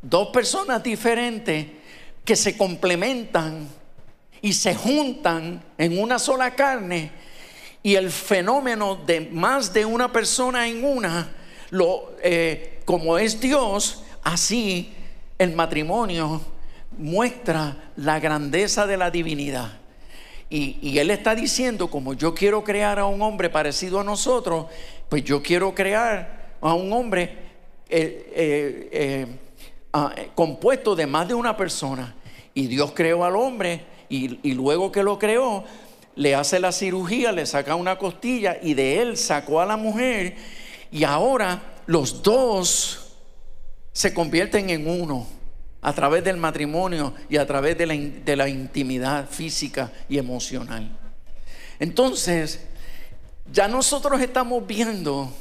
[0.00, 1.66] dos personas diferentes
[2.24, 3.68] que se complementan
[4.42, 7.12] y se juntan en una sola carne
[7.82, 11.32] y el fenómeno de más de una persona en una,
[12.22, 14.92] eh, como es Dios, así
[15.38, 16.42] el matrimonio
[16.98, 19.78] muestra la grandeza de la divinidad.
[20.50, 24.66] Y, él está diciendo, como yo quiero crear a un hombre parecido a nosotros,
[25.08, 27.38] pues yo quiero crear a un hombre
[27.88, 29.26] eh, eh,
[29.94, 32.14] ah, compuesto de más de una persona.
[32.52, 35.64] Y Dios creó al hombre y, luego que lo creó,
[36.16, 40.36] le hace la cirugía, le saca una costilla y de él sacó a la mujer
[40.90, 43.16] y ahora los dos
[43.92, 45.26] se convierten en uno
[45.80, 50.94] a través del matrimonio y a través de la, intimidad física y emocional.
[51.78, 52.60] Entonces,
[53.50, 55.34] ya nosotros estamos viendo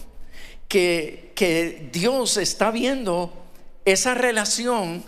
[0.70, 3.34] que, que Dios está viendo
[3.84, 5.04] esa relación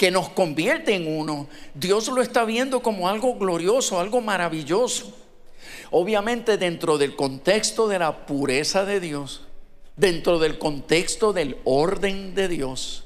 [0.00, 1.46] que nos convierte en uno.
[1.74, 5.14] Dios lo está viendo como algo glorioso, algo maravilloso.
[5.90, 9.42] Obviamente dentro del contexto de la pureza de Dios,
[9.96, 13.04] dentro del contexto del orden de Dios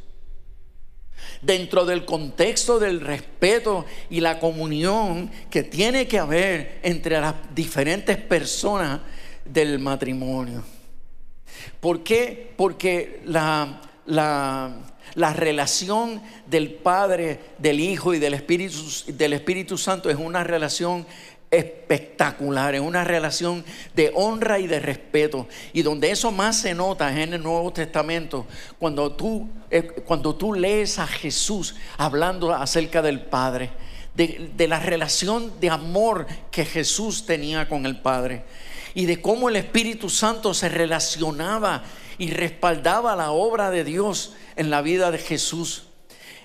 [1.43, 8.17] dentro del contexto del respeto y la comunión que tiene que haber entre las diferentes
[8.17, 9.01] personas
[9.45, 10.63] del matrimonio.
[11.81, 12.55] ¿Por qué?
[12.57, 20.17] Porque la, la, relación del Padre, del Hijo y del Espíritu, del Espíritu Santo es
[20.17, 21.07] una relación
[21.51, 25.47] espectacular, es una relación de honra y de respeto.
[25.73, 28.47] Y donde eso más se nota es en el Nuevo Testamento,
[28.79, 33.71] cuando tú, eh, cuando tú lees a Jesús hablando acerca del Padre,
[34.15, 38.45] de la relación de amor que Jesús tenía con el Padre
[38.95, 41.83] y de cómo el Espíritu Santo se relacionaba
[42.17, 45.85] y respaldaba la obra de Dios en la vida de Jesús.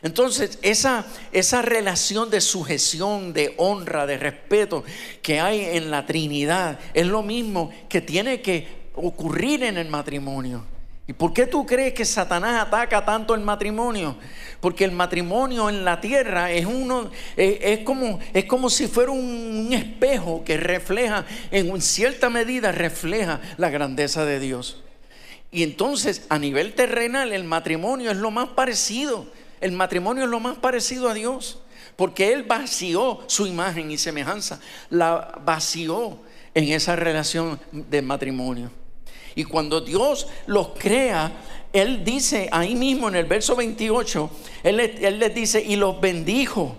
[0.02, 4.84] Entonces, esa, esa relación de sujeción, de honra, de respeto
[5.22, 10.64] que hay en la Trinidad es lo mismo que tiene que ocurrir en el matrimonio.
[11.06, 14.16] ¿Y por qué tú crees que Satanás ataca tanto el matrimonio?
[14.62, 19.66] Porque el matrimonio en la tierra es uno, es, como, es como si fuera un,
[19.68, 24.84] un, espejo que refleja, en cierta medida refleja la grandeza de Dios.
[25.52, 29.26] Y entonces, a nivel terrenal, el matrimonio es lo más parecido.
[29.62, 31.60] El matrimonio es lo más parecido a Dios,
[31.96, 36.20] porque Él vació su imagen y semejanza, la vació
[36.54, 38.72] en esa relación de matrimonio.
[39.36, 41.32] Y cuando Dios los crea,
[41.74, 44.30] Él dice ahí mismo en el verso 28,
[44.64, 46.76] Él, les dice, y los bendijo.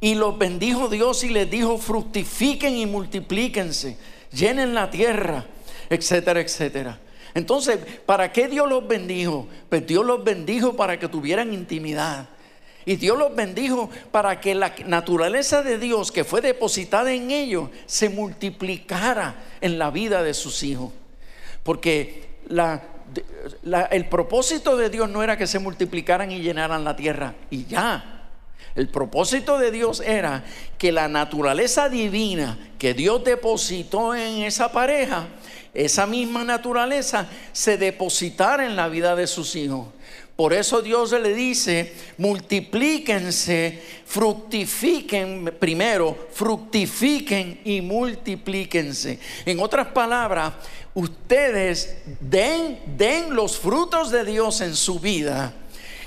[0.00, 3.98] Y los bendijo Dios y les dijo, fructifiquen y multiplíquense,
[4.32, 5.44] llenen la tierra,
[5.90, 6.98] etcétera, etcétera.
[7.34, 9.46] Entonces, ¿para qué Dios los bendijo?
[9.68, 12.28] Pues Dios los bendijo para que tuvieran intimidad.
[12.84, 17.70] Y Dios los bendijo para que la naturaleza de Dios que fue depositada en ellos
[17.86, 20.90] se multiplicara en la vida de sus hijos.
[21.62, 22.30] Porque
[23.90, 28.16] el propósito de Dios no era que se multiplicaran y llenaran la tierra y ya.
[28.74, 30.44] El propósito de Dios era
[30.78, 35.26] que la naturaleza divina que Dios depositó en esa pareja
[35.74, 39.86] esa misma naturaleza se depositara en la vida de sus hijos.
[40.40, 49.18] Por eso Dios le dice, multiplíquense, fructifiquen primero, fructifiquen y multiplíquense.
[49.44, 50.54] En otras palabras,
[50.94, 55.52] ustedes den, den los frutos de Dios en su vida.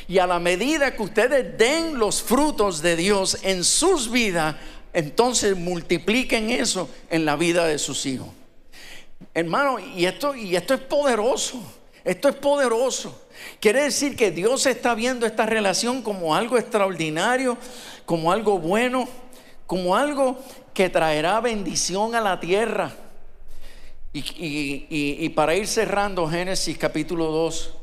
[0.08, 4.56] Y a la medida que ustedes den los frutos de Dios en sus vidas,
[4.94, 8.30] entonces multipliquen eso en la vida de sus hijos.
[9.34, 11.62] Hermano, y esto, y esto es poderoso.
[12.04, 13.28] Esto es poderoso.
[13.60, 17.58] Quiere decir que Dios está viendo esta relación como algo extraordinario,
[18.06, 19.08] como algo bueno,
[19.66, 20.38] como algo
[20.74, 22.92] que traerá bendición a la tierra.
[24.12, 27.74] Y, y para ir cerrando Génesis capítulo 2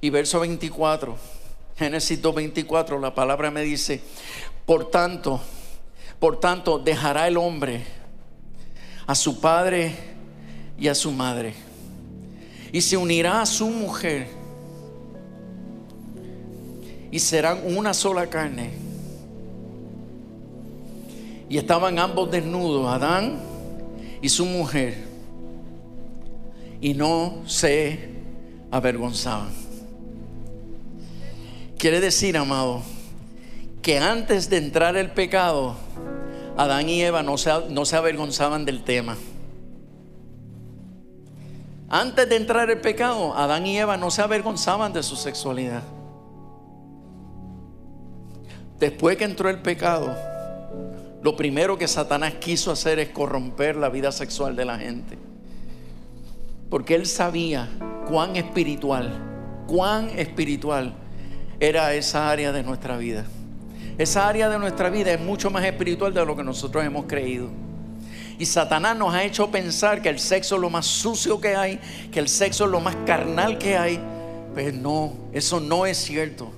[0.00, 1.18] y verso 24,
[1.76, 4.00] Génesis 2, 24, la palabra me dice,
[4.64, 5.40] por tanto,
[6.20, 7.84] por tanto dejará el hombre
[9.06, 10.13] a su padre
[10.78, 11.54] y a su madre.
[12.72, 14.28] Y se unirá a su mujer.
[17.10, 18.70] Y serán una sola carne.
[21.48, 23.38] Y estaban ambos desnudos, Adán
[24.20, 24.96] y su mujer.
[26.80, 28.10] Y no se
[28.70, 29.50] avergonzaban.
[31.78, 32.82] Quiere decir, amado,
[33.82, 35.76] que antes de entrar el pecado,
[36.56, 39.16] Adán y Eva no se, no se avergonzaban del tema.
[41.88, 45.82] Antes de entrar el pecado, Adán y Eva no se avergonzaban de su sexualidad.
[48.78, 50.14] Después que entró el pecado,
[51.22, 55.18] lo primero que Satanás quiso hacer es corromper la vida sexual de la gente.
[56.68, 57.68] Porque él sabía
[58.08, 59.10] cuán espiritual,
[59.66, 60.94] cuán espiritual
[61.60, 63.24] era esa área de nuestra vida.
[63.96, 67.48] Esa área de nuestra vida es mucho más espiritual de lo que nosotros hemos creído.
[68.38, 71.78] Y Satanás nos ha hecho pensar que el sexo es lo más sucio que hay,
[72.10, 74.00] que el sexo es lo más carnal que hay.
[74.54, 76.50] Pero no, eso no es cierto.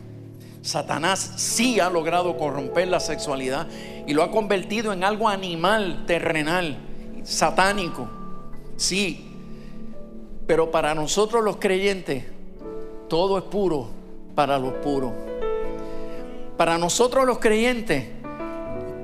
[0.63, 3.69] Satanás sí ha logrado corromper la sexualidad
[4.07, 6.79] y lo ha convertido en algo animal, terrenal,
[7.25, 8.09] satánico.
[8.77, 9.27] Sí,
[10.47, 12.25] pero para nosotros los creyentes,
[13.09, 13.91] todo es puro
[14.35, 15.13] para los puros.
[16.57, 18.09] Para nosotros los creyentes,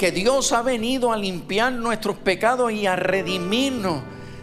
[0.03, 4.03] que Dios ha venido a limpiar nuestros pecados y a redimirnos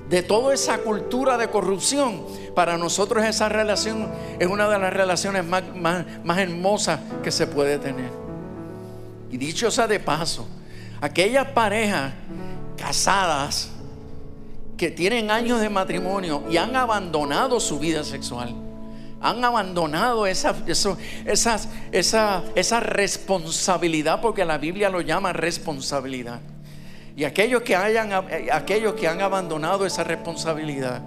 [0.09, 2.23] de toda esa cultura de corrupción.
[2.55, 4.07] Para nosotros esa relación
[4.39, 8.09] es una de las relaciones más, más, hermosas que se puede tener.
[9.29, 10.47] Y dicho sea de paso,
[11.01, 12.13] aquellas parejas
[12.77, 13.69] casadas
[14.77, 18.55] que tienen años de matrimonio y han abandonado su vida sexual
[19.21, 20.55] han abandonado esa,
[21.25, 21.59] esa,
[21.91, 26.39] esa, responsabilidad, porque la Biblia lo llama responsabilidad.
[27.15, 28.11] Y aquellos que, hayan,
[28.51, 31.01] aquellos que han abandonado esa responsabilidad,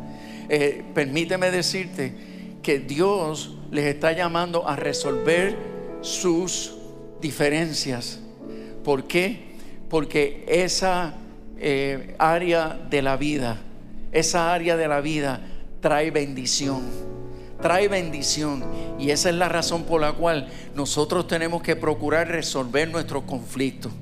[0.49, 2.15] eh, permíteme decirte
[2.63, 5.57] que Dios les está llamando a resolver
[6.03, 6.75] sus
[7.21, 8.21] diferencias.
[8.85, 9.57] ¿Por qué?
[9.89, 11.15] Porque esa
[11.57, 13.63] eh, área de la vida,
[14.11, 15.41] esa área de la vida
[15.81, 17.13] trae bendición
[17.63, 18.63] trae bendición.
[18.99, 23.93] Y esa es la razón por la cual nosotros tenemos que procurar resolver nuestros conflictos.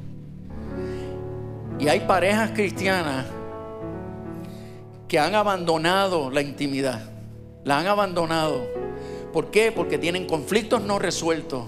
[1.78, 3.26] Y hay parejas cristianas
[5.06, 7.08] que han abandonado la intimidad.
[7.64, 8.66] La han abandonado.
[9.32, 9.70] ¿Por qué?
[9.70, 11.64] Porque tienen conflictos no resueltos.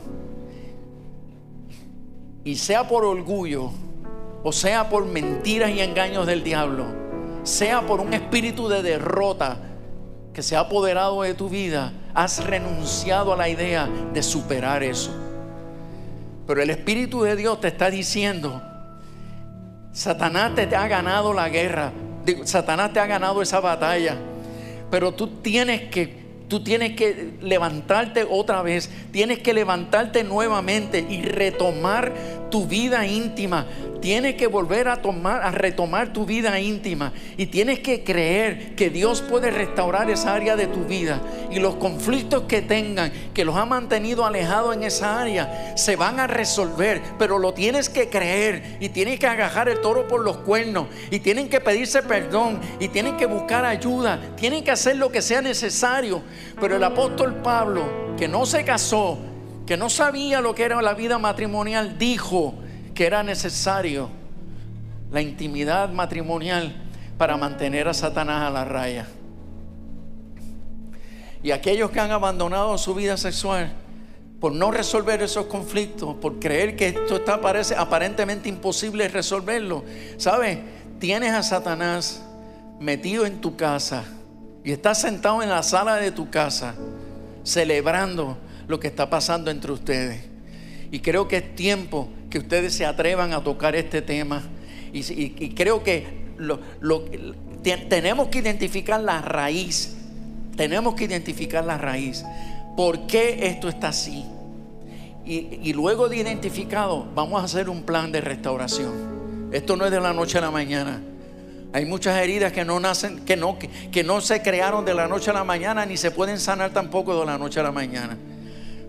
[2.44, 3.70] Y sea por orgullo,
[4.42, 6.86] o sea por mentiras y engaños del diablo,
[7.44, 9.58] sea por un espíritu de derrota,
[10.32, 15.10] que se ha apoderado de tu vida, has renunciado a la idea de superar eso.
[16.46, 18.62] Pero el Espíritu de Dios te está diciendo,
[19.92, 21.92] Satanás te ha ganado la guerra,
[22.44, 24.16] Satanás te ha ganado esa batalla,
[24.90, 26.22] pero tú tienes que
[26.52, 32.12] Tú tienes que levantarte otra vez, tienes que levantarte nuevamente y retomar
[32.52, 33.66] tu vida íntima.
[34.00, 37.12] Tienes que volver a tomar, a retomar tu vida íntima.
[37.36, 41.20] Y tienes que creer que Dios puede restaurar esa área de tu vida.
[41.50, 46.20] Y los conflictos que tengan, que los ha mantenido alejados en esa área, se van
[46.20, 50.38] a resolver, pero lo tienes que creer y tienes que agajar el toro por los
[50.38, 50.88] cuernos.
[51.10, 55.22] Y tienen que pedirse perdón y tienen que buscar ayuda, tienen que hacer lo que
[55.22, 56.22] sea necesario.
[56.60, 59.18] Pero el apóstol Pablo, que no se casó,
[59.66, 62.54] que no sabía lo que era la vida matrimonial, dijo,
[62.94, 64.10] que era necesario
[65.10, 66.74] la intimidad matrimonial
[67.18, 69.06] para mantener a Satanás a la raya.
[71.42, 73.72] Y aquellos que han abandonado su vida sexual
[74.40, 79.84] por no resolver esos conflictos, por creer que esto está parece aparentemente imposible resolverlo,
[80.16, 80.58] ¿sabes?
[80.98, 82.24] Tienes a Satanás
[82.80, 84.04] metido en tu casa
[84.64, 86.74] y estás sentado en la sala de tu casa
[87.44, 88.36] celebrando
[88.68, 90.24] lo que está pasando entre ustedes.
[90.90, 94.42] Y creo que es tiempo que ustedes se atrevan a tocar este tema.
[94.92, 96.06] Y, creo que
[97.88, 99.96] tenemos que identificar la raíz.
[100.56, 102.24] Tenemos que identificar la raíz.
[102.76, 104.24] ¿Por qué esto está así?
[105.24, 109.50] Y, y, luego de identificado, vamos a hacer un plan de restauración.
[109.52, 111.00] Esto no es de la noche a la mañana.
[111.72, 115.30] Hay muchas heridas que no nacen, que no, que no se crearon de la noche
[115.30, 118.18] a la mañana, ni se pueden sanar tampoco de la noche a la mañana.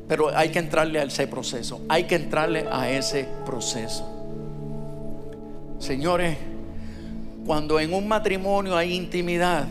[0.07, 1.81] Pero hay que entrarle a ese proceso.
[1.89, 4.09] Hay que entrarle a ese proceso.
[5.79, 6.37] Señores,
[7.45, 9.67] cuando en un matrimonio hay intimidad,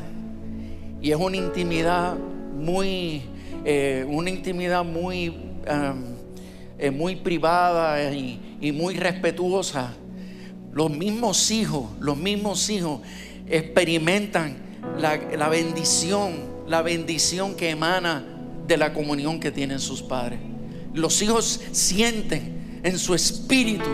[1.00, 3.22] y es una intimidad muy,
[3.64, 9.94] eh, una intimidad muy, um, muy privada y, y muy respetuosa,
[10.72, 13.00] los mismos hijos, los mismos hijos
[13.48, 14.56] experimentan
[14.98, 16.34] la, la bendición,
[16.66, 18.31] la bendición que emana
[18.66, 20.40] de la comunión que tienen sus padres.
[20.94, 23.88] Los hijos sienten en su espíritu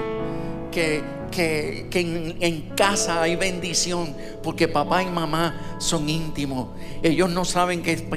[0.70, 1.88] que,
[2.40, 6.68] en, casa hay bendición porque papá y mamá son íntimos.
[7.02, 8.08] Ellos no saben que,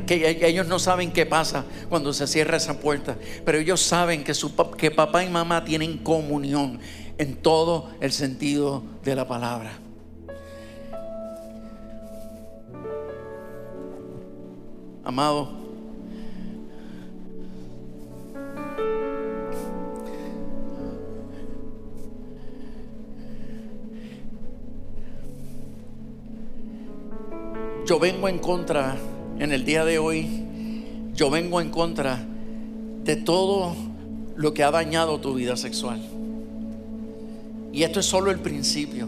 [0.42, 4.56] ellos no saben qué pasa cuando se cierra esa puerta, pero ellos saben que, su,
[4.78, 6.80] que papá y mamá tienen comunión
[7.18, 9.74] en todo el sentido de la palabra.
[15.04, 15.61] Amado,
[27.86, 28.96] yo vengo en contra,
[29.40, 30.28] en el día de hoy,
[31.16, 32.20] yo vengo en contra
[33.04, 33.76] de todo
[34.36, 36.02] lo que ha dañado tu vida sexual.
[37.74, 39.08] Y esto es solo el principio.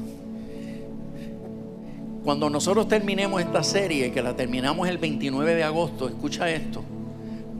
[2.23, 6.81] cuando nosotros terminemos esta serie, que la terminamos el 29 de agosto, escucha esto,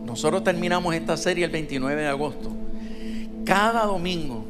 [0.06, 2.50] nosotros terminamos esta serie el 29 de agosto,
[3.44, 4.46] cada domingo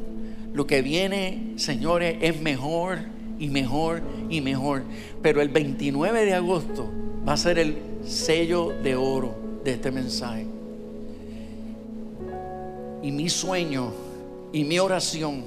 [0.52, 4.82] lo que viene, señores, es mejor y mejor y mejor.
[5.22, 6.90] Pero el 29 de agosto
[7.26, 10.46] va a ser el sello de oro de este mensaje.
[13.02, 13.92] Y mi sueño
[14.52, 15.42] y mi oración,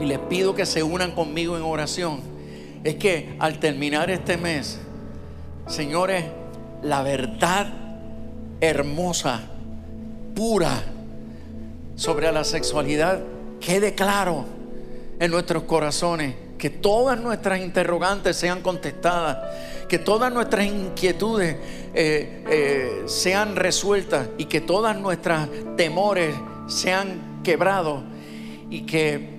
[0.00, 2.20] y les pido que se unan conmigo en oración,
[2.84, 4.78] es que al terminar este mes,
[5.66, 6.24] señores,
[6.82, 7.72] la verdad
[8.60, 9.40] hermosa,
[10.34, 10.82] pura,
[11.96, 13.20] sobre la sexualidad
[13.60, 14.44] quede claro
[15.18, 19.38] en nuestros corazones, que todas nuestras interrogantes sean contestadas,
[19.88, 21.56] que todas nuestras inquietudes
[21.94, 26.34] eh, eh, sean resueltas y que todas nuestras temores
[26.66, 28.02] sean quebrados
[28.68, 29.30] y que,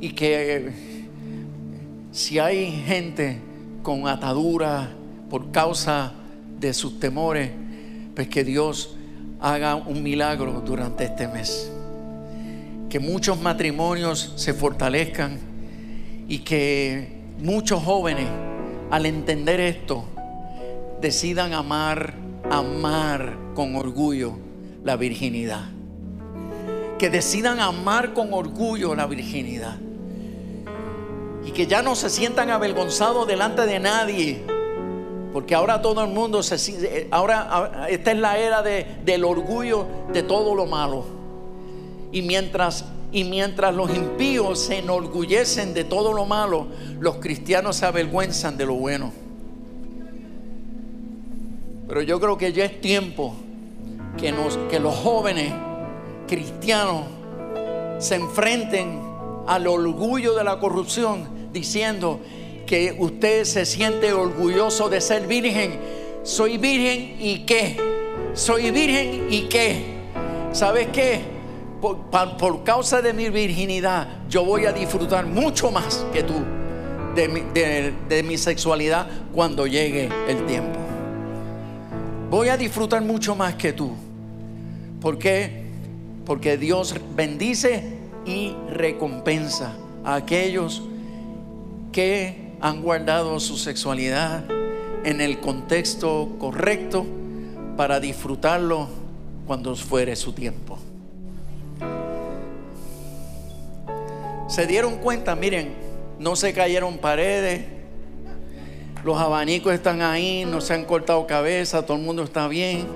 [0.00, 0.72] y que
[2.10, 3.38] si hay gente
[3.82, 4.90] con atadura
[5.30, 6.12] por causa
[6.58, 7.50] de sus temores,
[8.14, 8.96] pues que Dios
[9.40, 11.70] haga un milagro durante este mes.
[12.88, 15.53] Que muchos matrimonios se fortalezcan
[16.28, 17.08] y que
[17.38, 18.26] muchos jóvenes
[18.90, 20.04] al entender esto
[21.00, 22.14] decidan amar,
[22.50, 24.38] amar con orgullo
[24.82, 25.64] la virginidad.
[26.98, 29.76] Que decidan amar con orgullo la virginidad.
[31.44, 34.54] Y que ya no se sientan avergonzados delante de nadie
[35.34, 40.54] porque ahora todo el mundo se ahora esta es la era del orgullo de todo
[40.54, 41.04] lo malo.
[42.12, 42.84] Y mientras
[43.14, 46.66] y mientras los impíos se enorgullecen de todo lo malo,
[46.98, 49.12] los cristianos se avergüenzan de lo bueno.
[51.86, 53.36] Pero yo creo que ya es tiempo
[54.18, 54.32] que,
[54.80, 55.52] los jóvenes
[56.26, 57.04] cristianos
[58.00, 59.00] se enfrenten
[59.46, 62.18] al orgullo de la corrupción diciendo,
[62.66, 65.78] que usted se siente orgulloso de ser virgen.
[66.24, 67.76] Soy virgen y qué?
[68.32, 69.84] Soy virgen y qué?
[70.50, 71.33] ¿Sabes qué?
[71.84, 76.42] Por, causa de mi virginidad, yo voy a disfrutar mucho más que tú
[77.14, 77.40] de mi,
[78.08, 80.78] de mi sexualidad cuando llegue el tiempo.
[82.30, 83.92] Voy a disfrutar mucho más que tú.
[84.98, 85.64] ¿Por qué?
[86.24, 90.82] Porque Dios bendice y recompensa a aquellos
[91.92, 94.44] que han guardado su sexualidad
[95.04, 97.04] en el contexto correcto
[97.76, 98.88] para disfrutarlo
[99.46, 100.78] cuando fuere su tiempo.
[104.54, 105.74] Se dieron cuenta, miren,
[106.20, 107.64] no se cayeron paredes,
[109.02, 112.86] los abanicos están ahí, no se han cortado cabeza, todo el mundo está bien.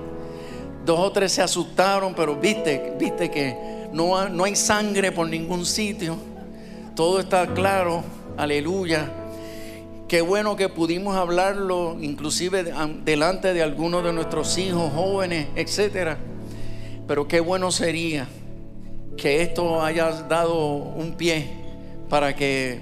[0.87, 3.57] Dos o tres se asustaron, pero viste, viste que
[3.93, 6.17] no, no hay sangre por ningún sitio.
[6.95, 8.05] Todo está claro,
[8.37, 9.11] aleluya.
[10.07, 12.73] Qué bueno que pudimos hablarlo, inclusive
[13.05, 16.19] delante de algunos de nuestros hijos jóvenes, etcétera.
[17.09, 18.29] Pero qué bueno sería
[19.19, 21.47] que esto haya dado un pie
[22.09, 22.81] para que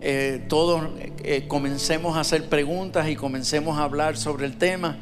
[0.00, 0.88] eh, todos
[1.22, 4.96] eh, comencemos a hacer preguntas y comencemos a hablar sobre el tema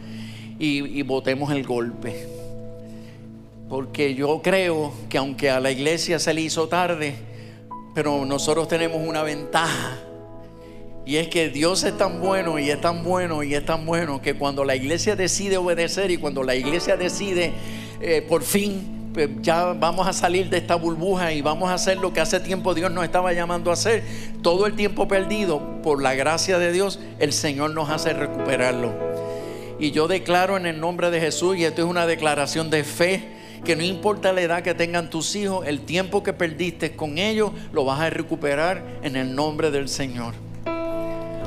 [0.58, 2.26] y, votemos el golpe.
[3.68, 7.14] Porque yo creo que aunque a la iglesia se le hizo tarde,
[7.94, 9.98] pero nosotros tenemos una ventaja
[11.04, 14.20] y es que Dios es tan bueno y es tan bueno y es tan bueno
[14.20, 17.52] que cuando la iglesia decide obedecer y cuando la iglesia decide
[18.00, 18.95] eh, por fin
[19.40, 22.74] ya vamos a salir de esta burbuja y vamos a hacer lo que hace tiempo
[22.74, 24.02] Dios nos estaba llamando a hacer,
[24.42, 28.92] todo el tiempo perdido, por la gracia de Dios, el Señor nos hace recuperarlo.
[29.78, 33.28] Y yo declaro en el nombre de Jesús, y esto es una declaración de fe,
[33.64, 37.50] que no importa la edad que tengan tus hijos, el tiempo que perdiste con ellos,
[37.72, 40.34] lo vas a recuperar en el nombre del Señor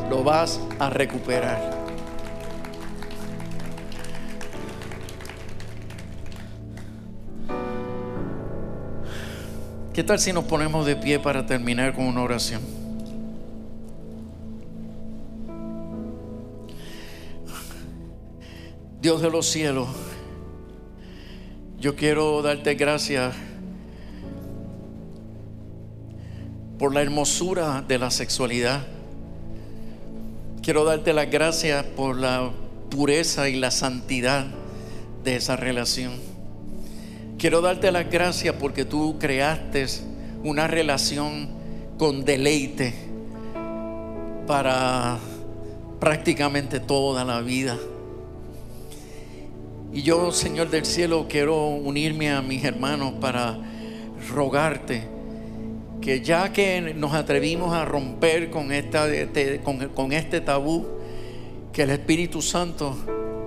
[0.10, 1.79] lo vas a recuperar.
[10.00, 12.62] ¿Qué tal si nos ponemos de pie para terminar con una oración?
[19.02, 19.90] Dios de los cielos,
[21.82, 23.36] yo quiero darte gracias
[26.78, 28.88] por la hermosura de la sexualidad
[30.64, 32.52] Quiero darte las gracias por la
[32.90, 34.48] pureza y la santidad
[35.26, 36.29] de esa relación.
[37.40, 39.86] Quiero darte las gracias porque tú creaste
[40.44, 41.48] una relación
[41.98, 42.94] con deleite
[44.46, 45.18] para
[46.02, 47.78] prácticamente toda la vida.
[49.94, 53.58] Y yo, Señor del cielo, quiero unirme a mis hermanos para
[54.34, 55.08] rogarte
[56.02, 59.08] que ya que nos atrevimos a romper con, esta,
[59.64, 60.86] con, con este tabú,
[61.72, 62.98] que el Espíritu Santo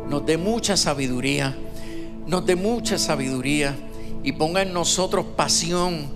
[0.09, 1.55] nos dé mucha sabiduría,
[2.27, 3.75] nos dé mucha sabiduría
[4.23, 6.07] y ponga en nosotros pasión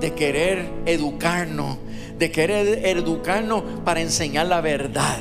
[0.00, 1.78] de querer educarnos,
[2.18, 5.18] de querer educarnos para enseñar la verdad.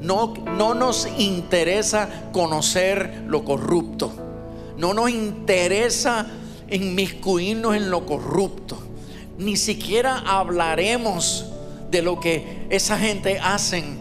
[0.00, 4.12] No, no nos interesa conocer lo corrupto.
[4.76, 6.26] No nos interesa
[6.70, 8.78] inmiscuirnos en lo corrupto.
[9.38, 11.46] Ni siquiera hablaremos
[11.90, 13.98] de lo que esa gente hacen.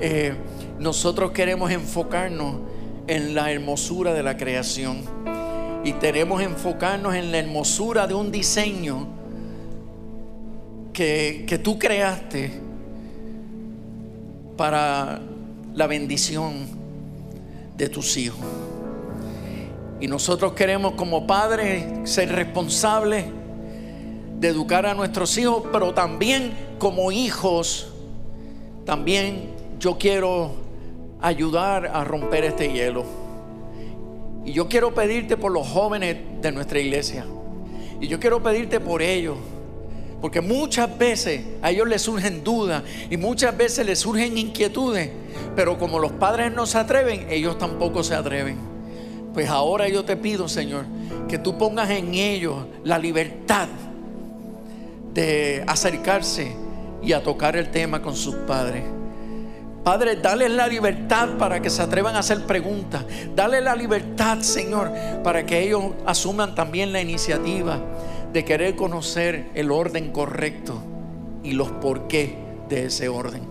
[0.00, 0.34] Eh,
[0.78, 2.71] nosotros queremos enfocarnos
[3.12, 5.02] en la hermosura de la creación.
[5.84, 9.06] Y tenemos enfocarnos en la hermosura de un diseño
[10.94, 12.52] que, que tú creaste
[14.56, 15.20] para
[15.74, 16.66] la bendición
[17.76, 18.46] de tus hijos.
[20.00, 23.26] Y nosotros queremos como padres ser responsables
[24.40, 27.92] de educar a nuestros hijos, pero también como hijos,
[28.86, 30.61] también yo quiero
[31.22, 33.04] ayudar a romper este hielo.
[34.44, 37.24] Y yo quiero pedirte por los jóvenes de nuestra iglesia.
[38.00, 39.38] Y yo quiero pedirte por ellos.
[40.20, 45.10] Porque muchas veces a ellos les surgen dudas y muchas veces les surgen inquietudes.
[45.56, 48.56] Pero como los padres no se atreven, ellos tampoco se atreven.
[49.34, 50.84] Pues ahora yo te pido, Señor,
[51.28, 53.68] que tú pongas en ellos la libertad
[55.14, 56.52] de acercarse
[57.02, 58.84] y a tocar el tema con sus padres.
[59.84, 63.04] Padre, dale la libertad para que se atrevan a hacer preguntas.
[63.34, 64.92] Dale la libertad, Señor,
[65.24, 67.80] para que ellos asuman también la iniciativa
[68.32, 70.80] de querer conocer el orden correcto
[71.42, 72.36] y los por qué
[72.68, 73.42] de ese orden.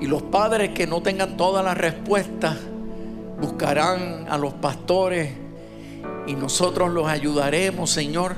[0.00, 2.56] Y los padres que no tengan todas las respuestas
[3.40, 5.32] buscarán a los pastores
[6.26, 8.34] y nosotros los ayudaremos, Señor.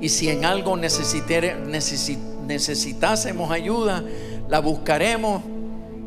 [0.00, 4.04] Y si en algo necesitásemos ayuda,
[4.48, 5.42] la buscaremos,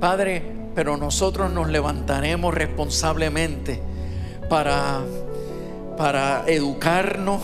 [0.02, 0.44] Padre,
[0.76, 3.82] pero nosotros nos levantaremos responsablemente
[4.50, 5.00] para,
[5.96, 7.40] para educarnos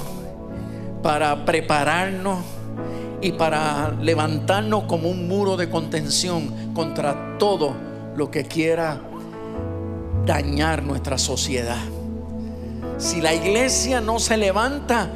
[1.01, 2.39] para prepararnos
[3.21, 7.75] y para levantarnos como un muro de contención contra todo
[8.15, 8.99] lo que quiera
[10.25, 11.79] dañar nuestra sociedad.
[12.97, 15.09] Si la iglesia no se levanta,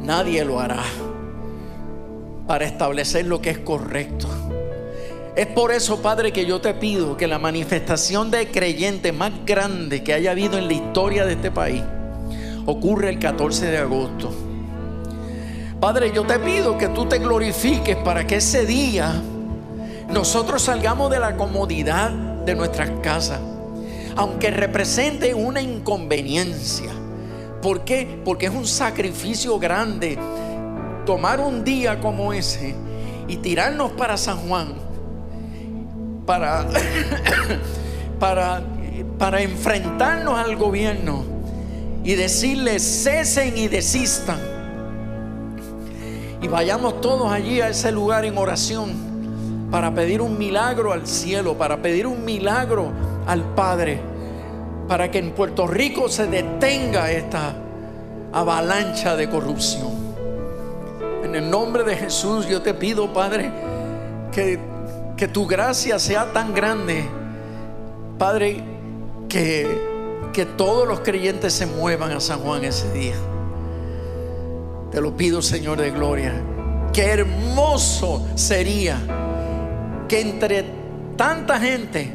[0.00, 0.82] nadie lo hará
[2.46, 4.28] para establecer lo que es correcto.
[5.34, 10.04] Es por eso, Padre, que yo te pido que la manifestación de creyente más grande
[10.04, 11.82] que haya habido en la historia de este país
[12.66, 14.30] ocurre el 14 de agosto.
[15.80, 19.22] Padre, yo te pido que tú te glorifiques para que ese día
[20.10, 23.40] nosotros salgamos de la comodidad de nuestras casas,
[24.16, 26.90] aunque represente una inconveniencia.
[27.62, 28.20] ¿Por qué?
[28.22, 30.18] Porque es un sacrificio grande
[31.06, 32.74] tomar un día como ese
[33.28, 34.91] y tirarnos para San Juan
[36.32, 36.66] para,
[38.18, 38.62] para,
[39.18, 41.24] para enfrentarnos al gobierno
[42.04, 44.38] y decirles cesen y desistan
[46.40, 51.58] y vayamos todos allí a ese lugar en oración para pedir un milagro al cielo,
[51.58, 52.92] para pedir un milagro
[53.26, 54.00] al Padre,
[54.88, 57.52] para que en Puerto Rico se detenga esta
[58.32, 59.92] avalancha de corrupción.
[61.24, 63.52] En el nombre de Jesús yo te pido, Padre,
[64.32, 64.71] que,
[65.22, 67.08] que tu gracia sea tan grande,
[68.18, 68.60] Padre,
[69.28, 69.68] que,
[70.32, 73.14] que todos los creyentes se muevan a San Juan ese día.
[74.90, 76.34] Te lo pido, Señor de gloria.
[76.92, 78.98] Qué hermoso sería
[80.08, 80.64] que entre
[81.16, 82.12] tanta gente,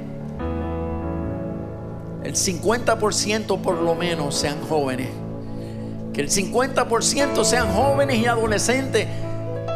[2.26, 5.08] el 50% por lo menos sean jóvenes.
[6.12, 9.08] Que el 50% sean jóvenes y adolescentes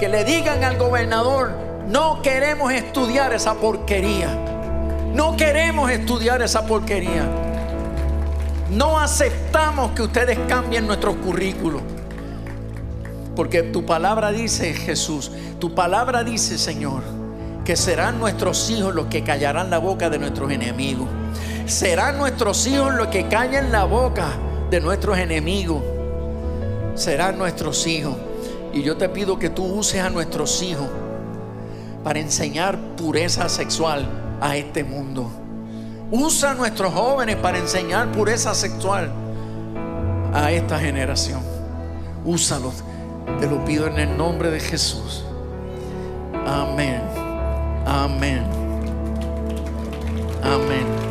[0.02, 4.30] que le digan al gobernador, no queremos estudiar esa porquería.
[5.14, 7.28] No queremos estudiar esa porquería.
[8.70, 11.82] No aceptamos que ustedes cambien nuestros currículos.
[13.36, 17.04] Porque tu palabra dice, Jesús, tu palabra dice, Señor,
[17.66, 21.10] que serán nuestros hijos los que callarán la boca de nuestros enemigos.
[21.66, 24.28] Serán nuestros hijos los que callen la boca
[24.70, 25.84] de nuestros enemigos.
[26.96, 28.16] Serán nuestros hijos.
[28.74, 30.88] Y yo te pido que tú uses a nuestros hijos
[32.04, 34.08] para enseñar pureza sexual
[34.42, 35.32] a este mundo.
[36.12, 39.12] Usa a nuestros jóvenes para enseñar pureza sexual
[40.34, 41.42] a esta generación.
[42.26, 42.84] Úsalos.
[43.40, 45.24] Te lo pido en el nombre de Jesús.
[46.46, 47.02] Amén.
[47.86, 48.44] Amén.
[50.44, 51.11] Amén.